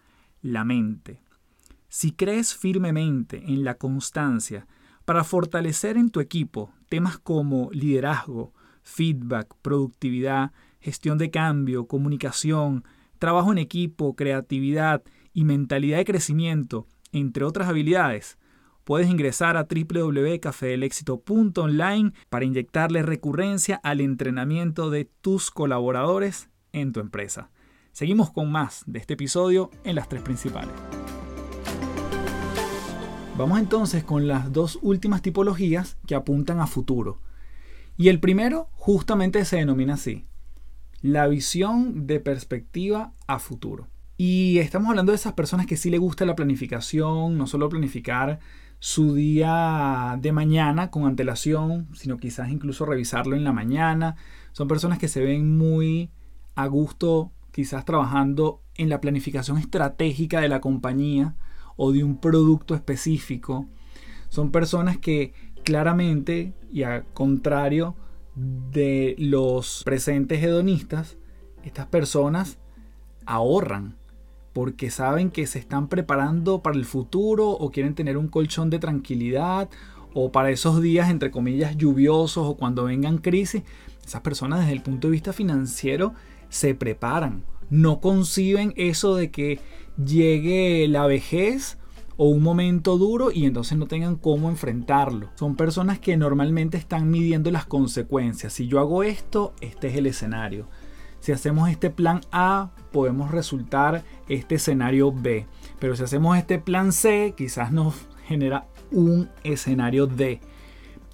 la 0.42 0.64
mente. 0.64 1.23
Si 1.88 2.11
crees 2.11 2.57
firmemente 2.57 3.44
en 3.46 3.62
la 3.62 3.75
constancia 3.75 4.66
para 5.05 5.23
fortalecer 5.23 5.96
en 5.96 6.11
tu 6.11 6.18
equipo 6.18 6.73
temas 6.88 7.18
como 7.18 7.70
liderazgo, 7.70 8.53
feedback, 8.83 9.55
productividad, 9.62 10.51
gestión 10.81 11.18
de 11.18 11.31
cambio, 11.31 11.87
comunicación, 11.87 12.83
trabajo 13.20 13.53
en 13.53 13.59
equipo, 13.59 14.16
creatividad 14.16 15.05
y 15.33 15.45
mentalidad 15.45 15.99
de 15.99 16.05
crecimiento, 16.05 16.88
entre 17.12 17.45
otras 17.45 17.69
habilidades, 17.69 18.38
puedes 18.85 19.09
ingresar 19.09 19.57
a 19.57 19.69
www.cafedelexito.online 19.69 22.12
para 22.29 22.45
inyectarle 22.45 23.03
recurrencia 23.03 23.81
al 23.83 24.01
entrenamiento 24.01 24.90
de 24.90 25.05
tus 25.05 25.51
colaboradores 25.51 26.49
en 26.73 26.93
tu 26.93 27.01
empresa. 27.01 27.51
Seguimos 27.93 28.31
con 28.31 28.51
más 28.51 28.85
de 28.87 28.99
este 28.99 29.14
episodio 29.14 29.71
en 29.85 29.97
las 29.97 30.09
tres 30.09 30.23
principales. 30.23 30.75
Vamos 33.37 33.59
entonces 33.59 34.05
con 34.05 34.29
las 34.29 34.53
dos 34.53 34.79
últimas 34.83 35.23
tipologías 35.23 35.97
que 36.07 36.14
apuntan 36.14 36.61
a 36.61 36.66
futuro. 36.66 37.21
Y 37.97 38.09
el 38.09 38.21
primero 38.21 38.69
justamente 38.73 39.45
se 39.45 39.57
denomina 39.57 39.95
así, 39.95 40.27
la 41.01 41.27
visión 41.27 42.07
de 42.07 42.21
perspectiva 42.21 43.14
a 43.27 43.38
futuro. 43.38 43.88
Y 44.23 44.59
estamos 44.59 44.91
hablando 44.91 45.13
de 45.13 45.17
esas 45.17 45.33
personas 45.33 45.65
que 45.65 45.79
sí 45.79 45.89
le 45.89 45.97
gusta 45.97 46.27
la 46.27 46.37
planificación, 46.37 47.39
no 47.39 47.47
solo 47.47 47.71
planificar 47.71 48.39
su 48.79 49.15
día 49.15 50.19
de 50.21 50.31
mañana 50.31 50.91
con 50.91 51.07
antelación, 51.07 51.89
sino 51.95 52.19
quizás 52.19 52.51
incluso 52.51 52.85
revisarlo 52.85 53.35
en 53.35 53.45
la 53.45 53.55
mañana. 53.55 54.17
Son 54.53 54.69
personas 54.69 54.99
que 54.99 55.09
se 55.09 55.25
ven 55.25 55.57
muy 55.57 56.11
a 56.55 56.67
gusto 56.67 57.33
quizás 57.51 57.87
trabajando 57.87 58.61
en 58.75 58.91
la 58.91 59.01
planificación 59.01 59.57
estratégica 59.57 60.43
de 60.43 60.51
la 60.51 60.61
compañía 60.61 61.35
o 61.77 61.91
de 61.91 62.05
un 62.05 62.19
producto 62.19 62.75
específico. 62.75 63.69
Son 64.29 64.51
personas 64.51 64.99
que 64.99 65.33
claramente, 65.65 66.53
y 66.71 66.83
al 66.83 67.07
contrario 67.15 67.97
de 68.35 69.17
los 69.17 69.81
presentes 69.83 70.43
hedonistas, 70.43 71.17
estas 71.63 71.87
personas 71.87 72.59
ahorran 73.25 73.99
porque 74.53 74.91
saben 74.91 75.31
que 75.31 75.47
se 75.47 75.59
están 75.59 75.89
preparando 75.89 76.63
para 76.63 76.77
el 76.77 76.85
futuro 76.85 77.51
o 77.51 77.71
quieren 77.71 77.95
tener 77.95 78.17
un 78.17 78.29
colchón 78.29 78.71
de 78.71 78.79
tranquilidad 78.79 79.69
o 80.13 80.33
para 80.33 80.51
esos 80.51 80.83
días 80.83 81.11
entre 81.11 81.31
comillas 81.31 81.77
lluviosos 81.77 82.47
o 82.47 82.57
cuando 82.57 82.85
vengan 82.85 83.19
crisis, 83.19 83.63
esas 84.05 84.23
personas 84.23 84.61
desde 84.61 84.73
el 84.73 84.83
punto 84.83 85.09
de 85.09 85.13
vista 85.13 85.33
financiero 85.33 86.15
se 86.49 86.75
preparan, 86.75 87.45
no 87.71 88.01
conciben 88.01 88.73
eso 88.77 89.15
de 89.15 89.31
que 89.31 89.61
llegue 90.05 90.89
la 90.89 91.07
vejez 91.07 91.79
o 92.17 92.29
un 92.29 92.43
momento 92.43 92.99
duro 92.99 93.31
y 93.33 93.47
entonces 93.47 93.79
no 93.79 93.87
tengan 93.87 94.17
cómo 94.17 94.51
enfrentarlo. 94.51 95.31
Son 95.37 95.57
personas 95.57 95.99
que 95.99 96.19
normalmente 96.19 96.77
están 96.77 97.11
midiendo 97.11 97.51
las 97.51 97.65
consecuencias. 97.65 98.53
Si 98.53 98.67
yo 98.67 98.79
hago 98.79 99.05
esto, 99.05 99.55
este 99.63 99.89
es 99.89 99.97
el 99.97 100.07
escenario. 100.07 100.67
Si 101.21 101.33
hacemos 101.33 101.69
este 101.69 101.91
plan 101.91 102.23
A, 102.33 102.71
podemos 102.93 103.31
resultar 103.31 104.03
este 104.29 104.57
escenario 104.57 105.13
B. 105.13 105.47
Pero 105.79 105.95
si 105.97 106.03
hacemos 106.03 106.37
este 106.37 106.59
plan 106.59 106.93
C, 106.93 107.35
quizás 107.37 107.73
nos 107.73 107.95
genera 108.27 108.67
un 108.91 109.29
escenario 109.45 110.07
D. 110.07 110.41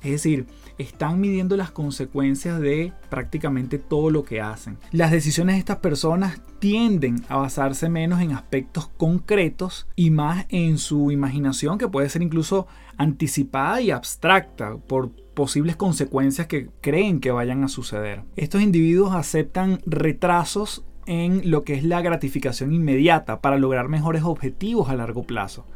Es 0.03 0.12
decir, 0.12 0.47
están 0.79 1.21
midiendo 1.21 1.57
las 1.57 1.71
consecuencias 1.71 2.61
de 2.61 2.92
prácticamente 3.09 3.79
todo 3.79 4.11
lo 4.11 4.25
que 4.25 4.40
hacen. 4.40 4.79
Las 4.92 5.11
decisiones 5.11 5.57
de 5.57 5.61
estas 5.61 5.79
personas 5.79 6.40
tienden 6.59 7.25
a 7.29 7.37
basarse 7.37 7.88
menos 7.88 8.21
en 8.21 8.33
aspectos 8.33 8.88
concretos 8.88 9.87
y 9.97 10.11
más 10.11 10.47
en 10.49 10.79
su 10.79 11.11
imaginación 11.11 11.79
que 11.79 11.88
puede 11.88 12.09
ser 12.09 12.23
incluso 12.23 12.66
anticipada 12.99 13.81
y 13.81 13.90
abstracta 13.90 14.77
por 14.77 15.11
posibles 15.37 15.77
consecuencias 15.77 16.46
que 16.46 16.70
creen 16.81 17.20
que 17.20 17.31
vayan 17.31 17.62
a 17.62 17.68
suceder. 17.68 18.22
Estos 18.37 18.62
individuos 18.62 19.14
aceptan 19.14 19.81
retrasos 19.85 20.83
en 21.05 21.51
lo 21.51 21.62
que 21.62 21.75
es 21.75 21.85
la 21.85 22.01
gratificación 22.01 22.72
inmediata 22.72 23.42
para 23.42 23.59
lograr 23.59 23.88
mejores 23.88 24.22
objetivos 24.22 24.88
a 24.88 24.96
largo 24.96 25.25
plazo. 25.25 25.66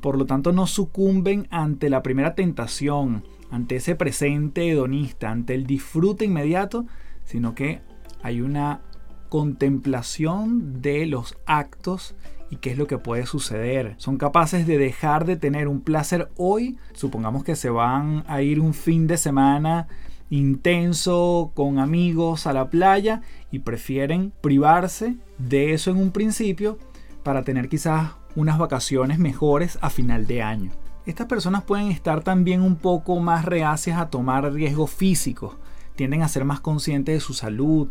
Por 0.00 0.16
lo 0.16 0.24
tanto, 0.24 0.52
no 0.52 0.68
sucumben 0.68 1.48
ante 1.50 1.90
la 1.90 2.04
primera 2.04 2.36
tentación, 2.36 3.24
ante 3.50 3.74
ese 3.76 3.96
presente 3.96 4.70
hedonista, 4.70 5.30
ante 5.30 5.56
el 5.56 5.66
disfrute 5.66 6.24
inmediato, 6.24 6.86
sino 7.24 7.56
que 7.56 7.80
hay 8.22 8.40
una 8.40 8.82
contemplación 9.28 10.80
de 10.80 11.06
los 11.06 11.36
actos 11.44 12.14
y 12.50 12.56
qué 12.56 12.72
es 12.72 12.78
lo 12.78 12.86
que 12.86 12.98
puede 12.98 13.26
suceder. 13.26 13.94
Son 13.98 14.16
capaces 14.16 14.66
de 14.66 14.78
dejar 14.78 15.24
de 15.24 15.36
tener 15.36 15.68
un 15.68 15.80
placer 15.80 16.30
hoy, 16.36 16.76
supongamos 16.94 17.44
que 17.44 17.56
se 17.56 17.70
van 17.70 18.24
a 18.26 18.42
ir 18.42 18.60
un 18.60 18.74
fin 18.74 19.06
de 19.06 19.16
semana 19.16 19.88
intenso 20.30 21.52
con 21.54 21.78
amigos 21.78 22.46
a 22.46 22.52
la 22.52 22.68
playa 22.68 23.22
y 23.50 23.60
prefieren 23.60 24.32
privarse 24.40 25.16
de 25.38 25.72
eso 25.72 25.90
en 25.90 25.96
un 25.96 26.10
principio 26.10 26.78
para 27.22 27.44
tener 27.44 27.68
quizás 27.68 28.12
unas 28.36 28.58
vacaciones 28.58 29.18
mejores 29.18 29.78
a 29.80 29.90
final 29.90 30.26
de 30.26 30.42
año. 30.42 30.70
Estas 31.06 31.26
personas 31.26 31.62
pueden 31.62 31.90
estar 31.90 32.22
también 32.22 32.60
un 32.60 32.76
poco 32.76 33.18
más 33.20 33.46
reacias 33.46 33.98
a 33.98 34.10
tomar 34.10 34.52
riesgos 34.52 34.90
físicos, 34.90 35.56
tienden 35.96 36.22
a 36.22 36.28
ser 36.28 36.44
más 36.44 36.60
conscientes 36.60 37.14
de 37.14 37.20
su 37.20 37.32
salud, 37.32 37.88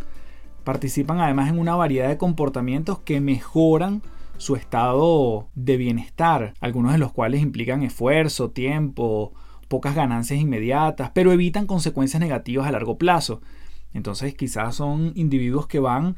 participan 0.64 1.20
además 1.20 1.50
en 1.50 1.58
una 1.58 1.76
variedad 1.76 2.10
de 2.10 2.18
comportamientos 2.18 3.00
que 3.00 3.20
mejoran 3.20 4.04
su 4.38 4.56
estado 4.56 5.50
de 5.56 5.78
bienestar, 5.78 6.54
algunos 6.60 6.94
de 6.94 6.98
los 6.98 7.12
cuales 7.12 7.42
implican 7.42 7.84
esfuerzo, 7.84 8.52
tiempo, 8.52 9.34
pocas 9.68 9.96
ganancias 9.96 10.40
inmediatas, 10.40 11.12
pero 11.14 11.32
evitan 11.32 11.68
consecuencias 11.68 12.22
negativas 12.22 12.68
a 12.68 12.72
largo 12.72 12.98
plazo. 12.98 13.42
Entonces 13.94 14.36
quizás 14.36 14.76
son 14.76 15.12
individuos 15.16 15.68
que 15.68 15.80
van, 15.80 16.16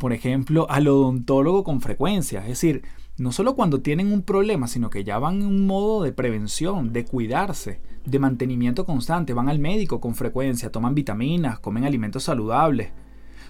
por 0.00 0.12
ejemplo, 0.12 0.66
al 0.68 0.88
odontólogo 0.88 1.64
con 1.64 1.80
frecuencia, 1.80 2.40
es 2.40 2.48
decir, 2.48 2.82
no 3.18 3.32
solo 3.32 3.56
cuando 3.56 3.80
tienen 3.80 4.12
un 4.12 4.22
problema, 4.22 4.68
sino 4.68 4.90
que 4.90 5.02
ya 5.02 5.18
van 5.18 5.40
en 5.40 5.46
un 5.46 5.66
modo 5.66 6.02
de 6.02 6.12
prevención, 6.12 6.92
de 6.92 7.04
cuidarse, 7.04 7.80
de 8.04 8.18
mantenimiento 8.20 8.84
constante, 8.84 9.34
van 9.34 9.48
al 9.48 9.58
médico 9.58 10.00
con 10.00 10.14
frecuencia, 10.14 10.70
toman 10.70 10.94
vitaminas, 10.94 11.58
comen 11.58 11.84
alimentos 11.84 12.22
saludables. 12.24 12.92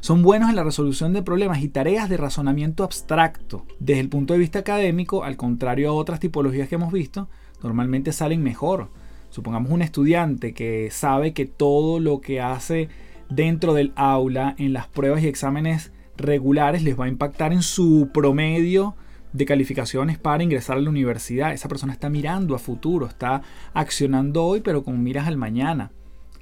Son 0.01 0.23
buenos 0.23 0.49
en 0.49 0.57
la 0.57 0.65
resolución 0.65 1.13
de 1.13 1.23
problemas 1.23 1.61
y 1.61 1.69
tareas 1.69 2.09
de 2.09 2.17
razonamiento 2.17 2.85
abstracto. 2.85 3.67
Desde 3.81 4.01
el 4.01 4.09
punto 4.09 4.33
de 4.33 4.39
vista 4.39 4.61
académico, 4.61 5.25
al 5.25 5.37
contrario 5.37 5.91
a 5.91 5.93
otras 5.93 6.21
tipologías 6.21 6.69
que 6.69 6.77
hemos 6.77 6.93
visto, 6.93 7.29
normalmente 7.63 8.13
salen 8.13 8.43
mejor. 8.43 8.91
Supongamos 9.31 9.73
un 9.73 9.83
estudiante 9.83 10.55
que 10.55 10.91
sabe 10.93 11.33
que 11.33 11.47
todo 11.47 11.99
lo 11.99 12.21
que 12.21 12.41
hace 12.41 12.89
dentro 13.29 13.75
del 13.75 13.93
aula, 13.97 14.55
en 14.59 14.73
las 14.73 14.87
pruebas 14.87 15.23
y 15.23 15.27
exámenes 15.29 15.93
regulares, 16.17 16.83
les 16.83 16.99
va 16.99 17.07
a 17.07 17.09
impactar 17.09 17.53
en 17.53 17.63
su 17.63 18.11
promedio 18.15 18.95
de 19.33 19.45
calificaciones 19.45 20.17
para 20.17 20.43
ingresar 20.45 20.79
a 20.79 20.81
la 20.81 20.91
universidad. 20.91 21.53
Esa 21.53 21.69
persona 21.69 21.93
está 21.93 22.09
mirando 22.09 22.55
a 22.55 22.59
futuro, 22.59 23.07
está 23.07 23.43
accionando 23.75 24.45
hoy, 24.45 24.61
pero 24.61 24.85
con 24.85 25.03
miras 25.03 25.27
al 25.27 25.37
mañana. 25.37 25.91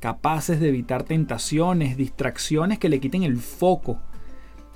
Capaces 0.00 0.60
de 0.60 0.68
evitar 0.68 1.04
tentaciones, 1.04 1.96
distracciones 1.96 2.78
que 2.78 2.88
le 2.88 3.00
quiten 3.00 3.22
el 3.22 3.38
foco, 3.38 3.98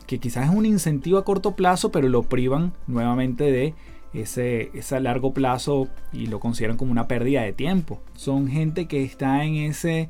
que 0.07 0.19
quizás 0.19 0.49
es 0.49 0.55
un 0.55 0.67
incentivo 0.67 1.19
a 1.19 1.25
corto 1.25 1.55
plazo, 1.55 1.93
pero 1.93 2.09
lo 2.09 2.25
privan 2.25 2.73
nuevamente 2.87 3.45
de 3.45 3.75
ese, 4.13 4.71
largo 5.01 5.33
plazo 5.33 5.89
y 6.13 6.27
lo 6.27 6.41
consideran 6.41 6.77
como 6.77 6.93
una 6.93 7.07
pérdida 7.07 7.43
de 7.43 7.53
tiempo. 7.53 8.01
Son 8.15 8.49
gente 8.49 8.87
que 8.87 9.05
está 9.05 9.45
en, 9.45 9.57
ese, 9.57 10.09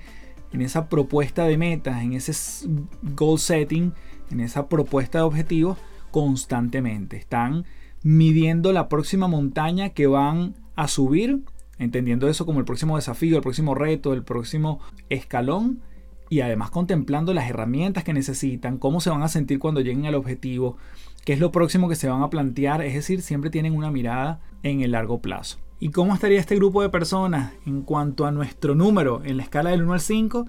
en 0.52 0.62
esa 0.62 0.88
propuesta 0.88 1.44
de 1.44 1.58
metas, 1.58 2.02
en 2.02 2.14
ese 2.14 2.68
goal 3.14 3.38
setting, 3.38 3.92
en 4.30 4.40
esa 4.40 4.68
propuesta 4.68 5.18
de 5.18 5.24
objetivos 5.24 5.78
constantemente. 6.10 7.16
Están 7.16 7.66
midiendo 8.02 8.72
la 8.72 8.88
próxima 8.88 9.28
montaña 9.28 9.90
que 9.90 10.06
van 10.06 10.54
a 10.76 10.88
subir, 10.88 11.42
entendiendo 11.80 12.28
eso 12.28 12.46
como 12.46 12.60
el 12.60 12.64
próximo 12.64 12.94
desafío, 12.96 13.36
el 13.36 13.42
próximo 13.42 13.74
reto, 13.74 14.12
el 14.12 14.22
próximo 14.22 14.78
escalón 15.08 15.80
y 16.28 16.42
además 16.42 16.70
contemplando 16.70 17.34
las 17.34 17.50
herramientas 17.50 18.04
que 18.04 18.12
necesitan, 18.12 18.78
cómo 18.78 19.00
se 19.00 19.10
van 19.10 19.22
a 19.22 19.28
sentir 19.28 19.58
cuando 19.58 19.80
lleguen 19.80 20.06
al 20.06 20.14
objetivo, 20.14 20.76
qué 21.24 21.32
es 21.32 21.40
lo 21.40 21.50
próximo 21.50 21.88
que 21.88 21.96
se 21.96 22.08
van 22.08 22.22
a 22.22 22.30
plantear, 22.30 22.82
es 22.82 22.94
decir, 22.94 23.22
siempre 23.22 23.50
tienen 23.50 23.74
una 23.74 23.90
mirada 23.90 24.40
en 24.62 24.82
el 24.82 24.92
largo 24.92 25.20
plazo. 25.20 25.58
¿Y 25.80 25.90
cómo 25.90 26.14
estaría 26.14 26.38
este 26.38 26.54
grupo 26.54 26.82
de 26.82 26.90
personas 26.90 27.54
en 27.66 27.82
cuanto 27.82 28.26
a 28.26 28.30
nuestro 28.30 28.74
número 28.74 29.22
en 29.24 29.38
la 29.38 29.42
escala 29.42 29.70
del 29.70 29.82
1 29.82 29.94
al 29.94 30.00
5? 30.00 30.46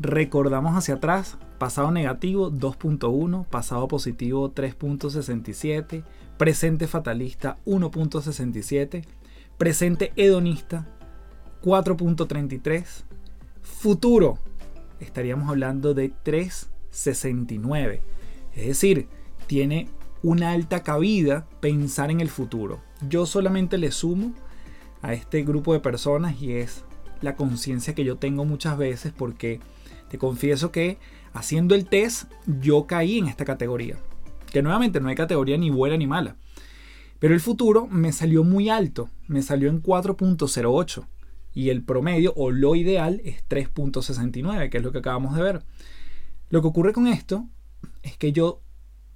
Recordamos 0.00 0.76
hacia 0.76 0.96
atrás, 0.96 1.38
pasado 1.58 1.92
negativo 1.92 2.50
2.1, 2.50 3.46
pasado 3.46 3.86
positivo 3.86 4.52
3.67, 4.52 6.02
presente 6.36 6.88
fatalista 6.88 7.58
1.67, 7.64 9.04
presente 9.58 10.12
hedonista 10.16 10.86
4.33, 11.62 13.04
futuro 13.62 14.38
estaríamos 15.00 15.48
hablando 15.48 15.94
de 15.94 16.12
3.69. 16.24 18.00
Es 18.54 18.66
decir, 18.66 19.08
tiene 19.46 19.88
una 20.22 20.52
alta 20.52 20.82
cabida 20.82 21.46
pensar 21.60 22.10
en 22.10 22.20
el 22.20 22.28
futuro. 22.28 22.80
Yo 23.08 23.26
solamente 23.26 23.78
le 23.78 23.90
sumo 23.92 24.34
a 25.02 25.12
este 25.12 25.42
grupo 25.42 25.72
de 25.72 25.80
personas 25.80 26.40
y 26.40 26.52
es 26.52 26.84
la 27.20 27.36
conciencia 27.36 27.94
que 27.94 28.04
yo 28.04 28.16
tengo 28.16 28.44
muchas 28.44 28.78
veces 28.78 29.12
porque 29.16 29.60
te 30.08 30.18
confieso 30.18 30.70
que 30.70 30.98
haciendo 31.32 31.74
el 31.74 31.86
test 31.86 32.30
yo 32.46 32.86
caí 32.86 33.18
en 33.18 33.28
esta 33.28 33.44
categoría. 33.44 33.96
Que 34.50 34.62
nuevamente 34.62 35.00
no 35.00 35.08
hay 35.08 35.14
categoría 35.14 35.58
ni 35.58 35.70
buena 35.70 35.96
ni 35.96 36.06
mala. 36.06 36.36
Pero 37.24 37.32
el 37.32 37.40
futuro 37.40 37.86
me 37.86 38.12
salió 38.12 38.44
muy 38.44 38.68
alto, 38.68 39.08
me 39.28 39.40
salió 39.40 39.70
en 39.70 39.82
4.08 39.82 41.06
y 41.54 41.70
el 41.70 41.82
promedio 41.82 42.34
o 42.36 42.50
lo 42.50 42.76
ideal 42.76 43.22
es 43.24 43.42
3.69, 43.48 44.68
que 44.68 44.76
es 44.76 44.84
lo 44.84 44.92
que 44.92 44.98
acabamos 44.98 45.34
de 45.34 45.42
ver. 45.42 45.62
Lo 46.50 46.60
que 46.60 46.68
ocurre 46.68 46.92
con 46.92 47.06
esto 47.06 47.48
es 48.02 48.18
que 48.18 48.32
yo 48.32 48.60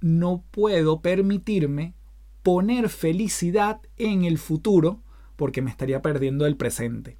no 0.01 0.43
puedo 0.49 1.01
permitirme 1.01 1.93
poner 2.41 2.89
felicidad 2.89 3.79
en 3.97 4.23
el 4.23 4.39
futuro 4.39 5.03
porque 5.35 5.61
me 5.61 5.69
estaría 5.69 6.01
perdiendo 6.01 6.47
el 6.47 6.57
presente. 6.57 7.15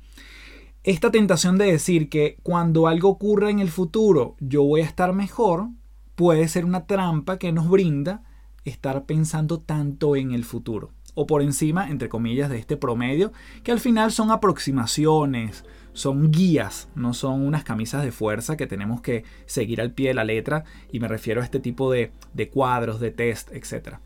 Esta 0.82 1.12
tentación 1.12 1.60
de 1.60 1.72
decir 1.72 2.10
que 2.10 2.40
cuando 2.42 2.88
algo 2.88 3.10
ocurra 3.10 3.52
en 3.52 3.60
el 3.60 3.70
futuro 3.70 4.38
yo 4.40 4.64
voy 4.64 4.82
a 4.82 4.86
estar 4.86 5.14
mejor 5.14 5.70
puede 6.16 6.48
ser 6.48 6.66
una 6.66 6.88
trampa 6.88 7.38
que 7.38 7.52
nos 7.52 7.70
brinda 7.70 8.24
estar 8.66 9.06
pensando 9.06 9.60
tanto 9.60 10.16
en 10.16 10.32
el 10.32 10.44
futuro 10.44 10.92
o 11.16 11.28
por 11.28 11.42
encima, 11.42 11.90
entre 11.90 12.08
comillas, 12.08 12.50
de 12.50 12.58
este 12.58 12.78
promedio, 12.78 13.34
que 13.64 13.74
al 13.74 13.82
final 13.82 14.12
son 14.12 14.32
aproximaciones, 14.32 15.66
son 15.92 16.32
guías, 16.32 16.88
no 16.96 17.14
son 17.14 17.42
unas 17.42 17.66
camisas 17.66 18.06
de 18.06 18.14
fuerza 18.14 18.56
que 18.56 18.68
tenemos 18.68 19.02
que 19.02 19.26
seguir 19.46 19.82
al 19.82 19.92
pie 19.92 20.10
de 20.10 20.14
la 20.14 20.24
letra, 20.24 20.64
y 20.92 21.02
me 21.02 21.10
refiero 21.10 21.42
a 21.42 21.44
este 21.44 21.60
tipo 21.60 21.92
de, 21.92 22.14
de 22.34 22.50
cuadros, 22.50 23.02
de 23.02 23.12
test, 23.12 23.52
etc. 23.52 23.98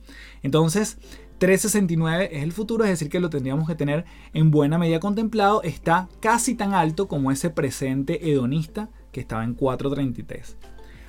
Entonces, 0.41 0.97
369 1.37 2.29
es 2.31 2.43
el 2.43 2.51
futuro, 2.51 2.83
es 2.83 2.89
decir, 2.89 3.09
que 3.09 3.19
lo 3.19 3.29
tendríamos 3.29 3.67
que 3.67 3.75
tener 3.75 4.05
en 4.33 4.49
buena 4.49 4.79
medida 4.79 4.99
contemplado, 4.99 5.61
está 5.61 6.09
casi 6.19 6.55
tan 6.55 6.73
alto 6.73 7.07
como 7.07 7.31
ese 7.31 7.49
presente 7.51 8.31
hedonista 8.31 8.89
que 9.11 9.19
estaba 9.19 9.43
en 9.43 9.53
433. 9.53 10.57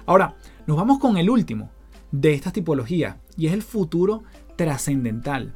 Ahora, 0.05 0.37
nos 0.67 0.77
vamos 0.77 0.99
con 0.99 1.17
el 1.17 1.31
último 1.31 1.71
de 2.21 2.33
estas 2.33 2.53
tipologías, 2.53 3.17
y 3.37 3.49
es 3.49 3.53
el 3.53 3.63
futuro 3.63 4.23
trascendental. 4.55 5.53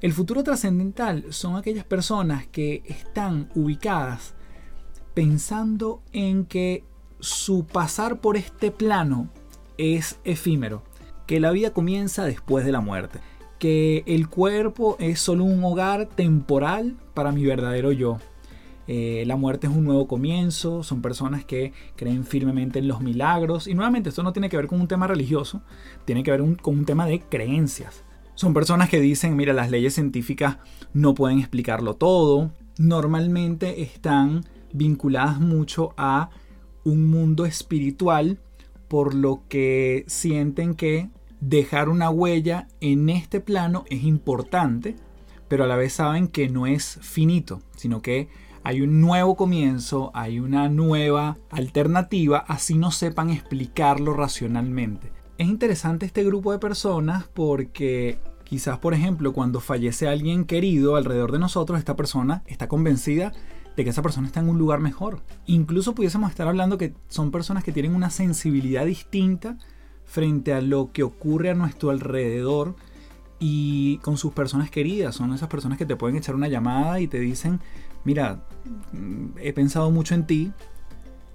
El 0.00 0.12
futuro 0.12 0.44
trascendental 0.44 1.24
son 1.30 1.56
aquellas 1.56 1.84
personas 1.84 2.46
que 2.46 2.82
están 2.86 3.50
ubicadas 3.56 4.34
pensando 5.14 6.02
en 6.12 6.46
que 6.46 6.84
su 7.18 7.66
pasar 7.66 8.20
por 8.20 8.36
este 8.36 8.70
plano 8.70 9.30
es 9.78 10.20
efímero, 10.22 10.84
que 11.26 11.40
la 11.40 11.50
vida 11.50 11.72
comienza 11.72 12.24
después 12.24 12.64
de 12.64 12.72
la 12.72 12.80
muerte, 12.80 13.18
que 13.58 14.04
el 14.06 14.28
cuerpo 14.28 14.96
es 15.00 15.18
solo 15.18 15.42
un 15.42 15.64
hogar 15.64 16.06
temporal 16.06 16.96
para 17.14 17.32
mi 17.32 17.44
verdadero 17.44 17.90
yo. 17.90 18.18
Eh, 18.92 19.22
la 19.24 19.36
muerte 19.36 19.68
es 19.68 19.72
un 19.72 19.84
nuevo 19.84 20.08
comienzo, 20.08 20.82
son 20.82 21.00
personas 21.00 21.44
que 21.44 21.72
creen 21.94 22.24
firmemente 22.24 22.80
en 22.80 22.88
los 22.88 23.00
milagros 23.00 23.68
y 23.68 23.74
nuevamente 23.74 24.08
esto 24.08 24.24
no 24.24 24.32
tiene 24.32 24.48
que 24.48 24.56
ver 24.56 24.66
con 24.66 24.80
un 24.80 24.88
tema 24.88 25.06
religioso, 25.06 25.62
tiene 26.04 26.24
que 26.24 26.32
ver 26.32 26.40
con 26.60 26.76
un 26.76 26.84
tema 26.84 27.06
de 27.06 27.20
creencias. 27.20 28.02
Son 28.34 28.52
personas 28.52 28.88
que 28.88 28.98
dicen, 28.98 29.36
mira, 29.36 29.52
las 29.52 29.70
leyes 29.70 29.94
científicas 29.94 30.56
no 30.92 31.14
pueden 31.14 31.38
explicarlo 31.38 31.94
todo. 31.94 32.50
Normalmente 32.78 33.80
están 33.80 34.44
vinculadas 34.72 35.38
mucho 35.38 35.94
a 35.96 36.30
un 36.82 37.08
mundo 37.08 37.46
espiritual, 37.46 38.40
por 38.88 39.14
lo 39.14 39.44
que 39.48 40.02
sienten 40.08 40.74
que 40.74 41.10
dejar 41.40 41.90
una 41.90 42.10
huella 42.10 42.66
en 42.80 43.08
este 43.08 43.38
plano 43.38 43.84
es 43.88 44.02
importante, 44.02 44.96
pero 45.46 45.62
a 45.62 45.68
la 45.68 45.76
vez 45.76 45.92
saben 45.92 46.26
que 46.26 46.48
no 46.48 46.66
es 46.66 46.98
finito, 47.02 47.62
sino 47.76 48.02
que 48.02 48.49
hay 48.62 48.82
un 48.82 49.00
nuevo 49.00 49.36
comienzo, 49.36 50.10
hay 50.14 50.40
una 50.40 50.68
nueva 50.68 51.38
alternativa, 51.50 52.38
así 52.48 52.76
no 52.76 52.90
sepan 52.90 53.30
explicarlo 53.30 54.14
racionalmente. 54.14 55.12
es 55.38 55.48
interesante 55.48 56.04
este 56.04 56.22
grupo 56.24 56.52
de 56.52 56.58
personas 56.58 57.26
porque 57.32 58.18
quizás, 58.44 58.78
por 58.78 58.94
ejemplo, 58.94 59.32
cuando 59.32 59.60
fallece 59.60 60.08
alguien 60.08 60.44
querido 60.44 60.96
alrededor 60.96 61.32
de 61.32 61.38
nosotros, 61.38 61.78
esta 61.78 61.96
persona 61.96 62.42
está 62.46 62.68
convencida 62.68 63.32
de 63.76 63.84
que 63.84 63.90
esa 63.90 64.02
persona 64.02 64.26
está 64.26 64.40
en 64.40 64.48
un 64.48 64.58
lugar 64.58 64.80
mejor. 64.80 65.22
Incluso 65.46 65.94
pudiésemos 65.94 66.30
estar 66.30 66.48
hablando 66.48 66.76
que 66.76 66.92
son 67.08 67.30
personas 67.30 67.64
que 67.64 67.72
tienen 67.72 67.94
una 67.94 68.10
sensibilidad 68.10 68.84
distinta 68.84 69.56
frente 70.04 70.52
a 70.52 70.60
lo 70.60 70.92
que 70.92 71.04
ocurre 71.04 71.50
a 71.50 71.54
nuestro 71.54 71.90
alrededor 71.90 72.74
y 73.38 73.98
con 73.98 74.16
sus 74.16 74.32
personas 74.32 74.70
queridas. 74.70 75.14
Son 75.14 75.32
esas 75.32 75.48
personas 75.48 75.78
que 75.78 75.86
te 75.86 75.96
pueden 75.96 76.16
echar 76.16 76.34
una 76.34 76.48
llamada 76.48 77.00
y 77.00 77.06
te 77.06 77.20
dicen, 77.20 77.60
mira, 78.04 78.44
mm, 78.92 79.38
he 79.38 79.52
pensado 79.52 79.90
mucho 79.90 80.14
en 80.14 80.26
ti, 80.26 80.52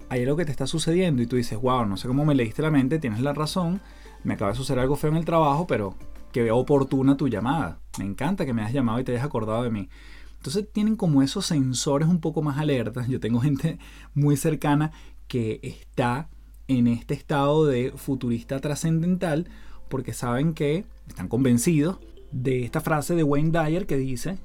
hay 0.09 0.23
algo 0.23 0.37
que 0.37 0.45
te 0.45 0.51
está 0.51 0.67
sucediendo 0.67 1.21
y 1.21 1.27
tú 1.27 1.35
dices, 1.35 1.59
wow, 1.59 1.85
no 1.85 1.97
sé 1.97 2.07
cómo 2.07 2.25
me 2.25 2.35
leíste 2.35 2.61
la 2.61 2.71
mente, 2.71 2.99
tienes 2.99 3.21
la 3.21 3.33
razón, 3.33 3.81
me 4.23 4.35
acaba 4.35 4.51
de 4.51 4.57
suceder 4.57 4.79
algo 4.79 4.95
feo 4.95 5.11
en 5.11 5.17
el 5.17 5.25
trabajo, 5.25 5.67
pero 5.67 5.95
que 6.31 6.51
oportuna 6.51 7.15
tu 7.15 7.27
llamada. 7.27 7.79
Me 7.97 8.05
encanta 8.05 8.45
que 8.45 8.53
me 8.53 8.61
hayas 8.61 8.73
llamado 8.73 8.99
y 8.99 9.03
te 9.03 9.13
hayas 9.13 9.23
acordado 9.23 9.63
de 9.63 9.69
mí. 9.69 9.89
Entonces 10.37 10.67
tienen 10.71 10.95
como 10.95 11.23
esos 11.23 11.45
sensores 11.45 12.07
un 12.07 12.19
poco 12.19 12.41
más 12.41 12.57
alertas. 12.57 13.07
Yo 13.07 13.19
tengo 13.19 13.39
gente 13.39 13.79
muy 14.13 14.35
cercana 14.37 14.91
que 15.27 15.59
está 15.63 16.29
en 16.67 16.87
este 16.87 17.13
estado 17.13 17.65
de 17.65 17.93
futurista 17.95 18.59
trascendental 18.59 19.47
porque 19.89 20.13
saben 20.13 20.53
que 20.53 20.85
están 21.07 21.27
convencidos 21.27 21.99
de 22.31 22.63
esta 22.63 22.81
frase 22.81 23.15
de 23.15 23.23
Wayne 23.23 23.51
Dyer 23.51 23.85
que 23.85 23.97
dice 23.97 24.37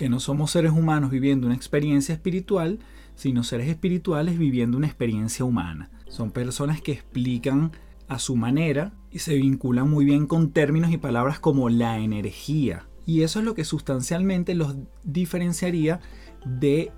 que 0.00 0.08
no 0.08 0.18
somos 0.18 0.52
seres 0.52 0.72
humanos 0.72 1.10
viviendo 1.10 1.46
una 1.46 1.54
experiencia 1.54 2.14
espiritual, 2.14 2.78
sino 3.16 3.44
seres 3.44 3.68
espirituales 3.68 4.38
viviendo 4.38 4.78
una 4.78 4.86
experiencia 4.86 5.44
humana. 5.44 5.90
Son 6.08 6.30
personas 6.30 6.80
que 6.80 6.92
explican 6.92 7.72
a 8.08 8.18
su 8.18 8.34
manera 8.34 8.94
y 9.10 9.18
se 9.18 9.34
vinculan 9.34 9.90
muy 9.90 10.06
bien 10.06 10.26
con 10.26 10.52
términos 10.52 10.90
y 10.90 10.96
palabras 10.96 11.38
como 11.38 11.68
la 11.68 11.98
energía, 11.98 12.88
y 13.04 13.24
eso 13.24 13.40
es 13.40 13.44
lo 13.44 13.54
que 13.54 13.66
sustancialmente 13.66 14.54
los 14.54 14.74
diferenciaría 15.04 16.00
de 16.46 16.92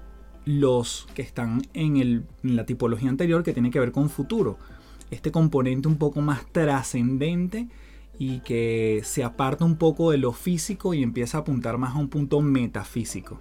los 0.44 1.08
que 1.16 1.22
están 1.22 1.62
en, 1.74 2.28
la 2.44 2.66
tipología 2.66 3.10
anterior 3.10 3.42
que 3.42 3.52
tiene 3.52 3.72
que 3.72 3.80
ver 3.80 3.90
con 3.90 4.10
futuro. 4.10 4.58
Este 5.10 5.32
componente 5.32 5.88
un 5.88 5.96
poco 5.96 6.20
más 6.20 6.46
trascendente 6.52 7.66
y 8.18 8.40
que 8.40 9.00
se 9.04 9.24
aparta 9.24 9.64
un 9.64 9.76
poco 9.76 10.10
de 10.10 10.18
lo 10.18 10.32
físico 10.32 10.94
y 10.94 11.02
empieza 11.02 11.38
a 11.38 11.40
apuntar 11.42 11.78
más 11.78 11.94
a 11.94 11.98
un 11.98 12.08
punto 12.08 12.40
metafísico. 12.40 13.38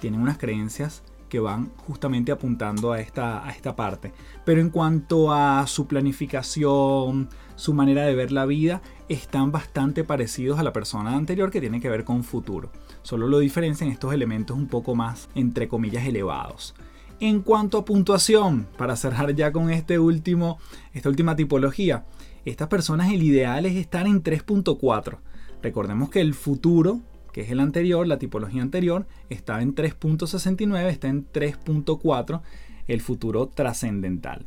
Tienen 0.00 0.20
unas 0.20 0.38
creencias 0.38 1.02
que 1.32 1.40
van 1.40 1.70
justamente 1.86 2.30
apuntando 2.30 2.92
a 2.92 3.00
esta, 3.00 3.46
a 3.46 3.50
esta 3.52 3.74
parte. 3.74 4.12
Pero 4.44 4.60
en 4.60 4.68
cuanto 4.68 5.32
a 5.32 5.66
su 5.66 5.86
planificación, 5.86 7.30
su 7.56 7.72
manera 7.72 8.04
de 8.04 8.14
ver 8.14 8.32
la 8.32 8.44
vida, 8.44 8.82
están 9.08 9.50
bastante 9.50 10.04
parecidos 10.04 10.58
a 10.58 10.62
la 10.62 10.74
persona 10.74 11.16
anterior 11.16 11.50
que 11.50 11.60
tiene 11.60 11.80
que 11.80 11.88
ver 11.88 12.04
con 12.04 12.22
futuro. 12.22 12.70
Solo 13.00 13.28
lo 13.28 13.38
diferencian 13.38 13.88
estos 13.88 14.12
elementos 14.12 14.58
un 14.58 14.66
poco 14.66 14.94
más, 14.94 15.30
entre 15.34 15.68
comillas, 15.68 16.04
elevados. 16.04 16.74
En 17.18 17.40
cuanto 17.40 17.78
a 17.78 17.84
puntuación, 17.86 18.66
para 18.76 18.96
cerrar 18.96 19.34
ya 19.34 19.52
con 19.52 19.70
este 19.70 19.98
último, 19.98 20.58
esta 20.92 21.08
última 21.08 21.34
tipología, 21.34 22.04
estas 22.44 22.68
personas 22.68 23.12
el 23.12 23.22
ideal 23.22 23.66
es 23.66 23.76
estar 23.76 24.06
en 24.06 24.22
3.4. 24.22 25.18
Recordemos 25.62 26.10
que 26.10 26.20
el 26.20 26.34
futuro 26.34 27.00
que 27.32 27.40
es 27.40 27.50
el 27.50 27.60
anterior, 27.60 28.06
la 28.06 28.18
tipología 28.18 28.62
anterior, 28.62 29.06
estaba 29.30 29.62
en 29.62 29.74
3.69, 29.74 30.88
está 30.88 31.08
en 31.08 31.26
3.4, 31.32 32.42
el 32.86 33.00
futuro 33.00 33.48
trascendental. 33.48 34.46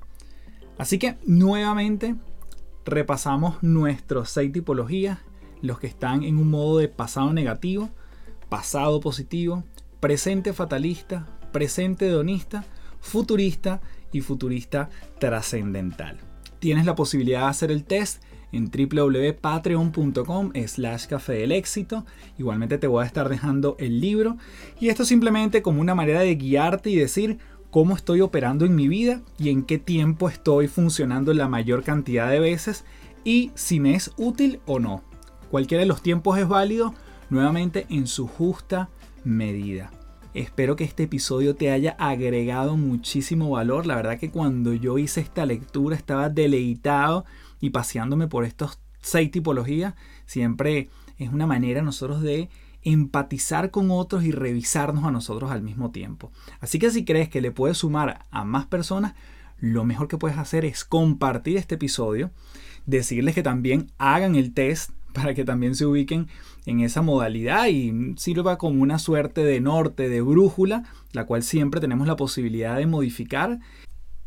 Así 0.78 1.00
que 1.00 1.18
nuevamente 1.26 2.16
repasamos 2.86 3.62
nuestros 3.64 4.30
seis 4.30 4.52
tipologías, 4.52 5.20
los 5.62 5.80
que 5.80 5.88
están 5.88 6.24
en 6.24 6.38
un 6.38 6.50
modo 6.50 6.78
de 6.78 6.88
pasado 6.88 7.34
negativo, 7.34 7.90
pasado 8.50 9.00
positivo, 9.00 9.64
presente 10.00 10.54
fatalista, 10.54 11.26
presente 11.52 12.08
hedonista, 12.08 12.66
futurista 13.00 13.82
y 14.12 14.22
futurista 14.22 14.90
trascendental. 15.20 16.20
Tienes 16.66 16.88
la 16.88 16.96
posibilidad 16.96 17.42
de 17.42 17.46
hacer 17.46 17.70
el 17.70 17.84
test 17.84 18.24
en 18.52 18.72
www.patreon.com 18.72 20.52
slash 20.66 21.06
café 21.06 21.34
del 21.34 21.52
éxito. 21.52 22.08
Igualmente 22.40 22.80
te 22.80 22.88
voy 22.88 23.04
a 23.04 23.06
estar 23.06 23.30
dejando 23.30 23.76
el 23.78 24.02
libro. 24.02 24.38
Y 24.80 24.90
esto 24.90 25.06
simplemente 25.06 25.62
como 25.62 25.80
una 25.80 25.94
manera 25.94 26.22
de 26.22 26.34
guiarte 26.34 26.90
y 26.90 26.96
decir 26.96 27.38
cómo 27.70 27.96
estoy 27.96 28.22
operando 28.22 28.66
en 28.66 28.74
mi 28.74 28.88
vida 28.88 29.22
y 29.38 29.50
en 29.50 29.62
qué 29.62 29.78
tiempo 29.78 30.28
estoy 30.28 30.68
funcionando 30.68 31.36
la 31.36 31.48
mayor 31.48 31.84
cantidad 31.84 32.32
de 32.32 32.40
veces 32.40 32.84
y 33.24 33.52
si 33.54 33.80
me 33.80 33.94
es 33.94 34.10
útil 34.18 34.60
o 34.66 34.80
no. 34.80 35.04
Cualquiera 35.52 35.82
de 35.82 35.88
los 35.88 36.02
tiempos 36.02 36.40
es 36.40 36.48
válido, 36.48 36.96
nuevamente 37.30 37.86
en 37.92 38.08
su 38.08 38.26
justa 38.28 38.90
medida. 39.24 39.92
Espero 40.36 40.76
que 40.76 40.84
este 40.84 41.04
episodio 41.04 41.56
te 41.56 41.72
haya 41.72 41.92
agregado 41.92 42.76
muchísimo 42.76 43.52
valor. 43.52 43.86
La 43.86 43.96
verdad 43.96 44.20
que 44.20 44.32
cuando 44.32 44.74
yo 44.74 44.98
hice 44.98 45.22
esta 45.22 45.46
lectura 45.46 45.96
estaba 45.96 46.28
deleitado 46.28 47.24
y 47.62 47.70
paseándome 47.70 48.28
por 48.28 48.44
estos 48.44 48.78
seis 49.00 49.32
tipologías, 49.32 49.94
siempre 50.26 50.90
es 51.18 51.32
una 51.32 51.48
manera 51.48 51.82
nosotros 51.82 52.22
de 52.22 52.50
empatizar 52.82 53.72
con 53.72 53.90
otros 53.92 54.26
y 54.26 54.34
revisarnos 54.34 55.06
a 55.06 55.12
nosotros 55.12 55.52
al 55.52 55.62
mismo 55.62 55.92
tiempo. 55.92 56.34
Así 56.60 56.80
que 56.80 56.92
si 56.92 57.06
crees 57.06 57.30
que 57.30 57.40
le 57.40 57.52
puedes 57.52 57.78
sumar 57.78 58.26
a 58.30 58.44
más 58.44 58.66
personas, 58.66 59.14
lo 59.58 59.86
mejor 59.86 60.10
que 60.10 60.18
puedes 60.18 60.38
hacer 60.38 60.66
es 60.66 60.84
compartir 60.84 61.56
este 61.56 61.76
episodio, 61.76 62.32
decirles 62.86 63.36
que 63.36 63.44
también 63.44 63.90
hagan 64.00 64.36
el 64.36 64.54
test 64.54 64.92
para 65.16 65.34
que 65.34 65.46
también 65.46 65.74
se 65.76 65.86
ubiquen 65.86 66.28
en 66.66 66.82
esa 66.82 67.02
modalidad 67.02 67.68
y 67.68 68.14
sirva 68.18 68.58
como 68.58 68.84
una 68.84 69.00
suerte 69.00 69.44
de 69.44 69.62
norte, 69.62 70.10
de 70.10 70.22
brújula, 70.22 70.84
la 71.14 71.26
cual 71.26 71.42
siempre 71.42 71.82
tenemos 71.82 72.06
la 72.08 72.16
posibilidad 72.16 72.76
de 72.76 72.86
modificar 72.86 73.60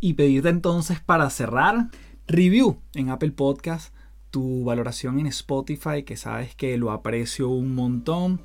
y 0.00 0.14
pedirte 0.14 0.48
entonces 0.48 1.00
para 1.00 1.28
cerrar 1.30 1.90
review 2.26 2.80
en 2.94 3.10
Apple 3.10 3.32
Podcast, 3.32 3.94
tu 4.30 4.64
valoración 4.64 5.18
en 5.18 5.26
Spotify, 5.26 6.02
que 6.04 6.16
sabes 6.16 6.54
que 6.54 6.76
lo 6.78 6.90
aprecio 6.90 7.48
un 7.48 7.74
montón. 7.74 8.40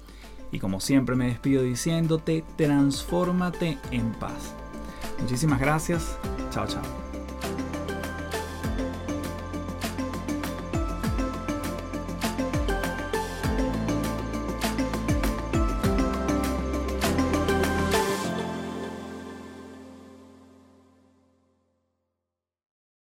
Y 0.52 0.60
como 0.60 0.80
siempre 0.80 1.16
me 1.16 1.28
despido 1.28 1.64
diciéndote, 1.64 2.44
transfórmate 2.58 3.78
en 3.92 4.12
paz. 4.14 4.54
Muchísimas 5.20 5.60
gracias. 5.60 6.18
Chao, 6.52 6.68
chao. 6.68 7.13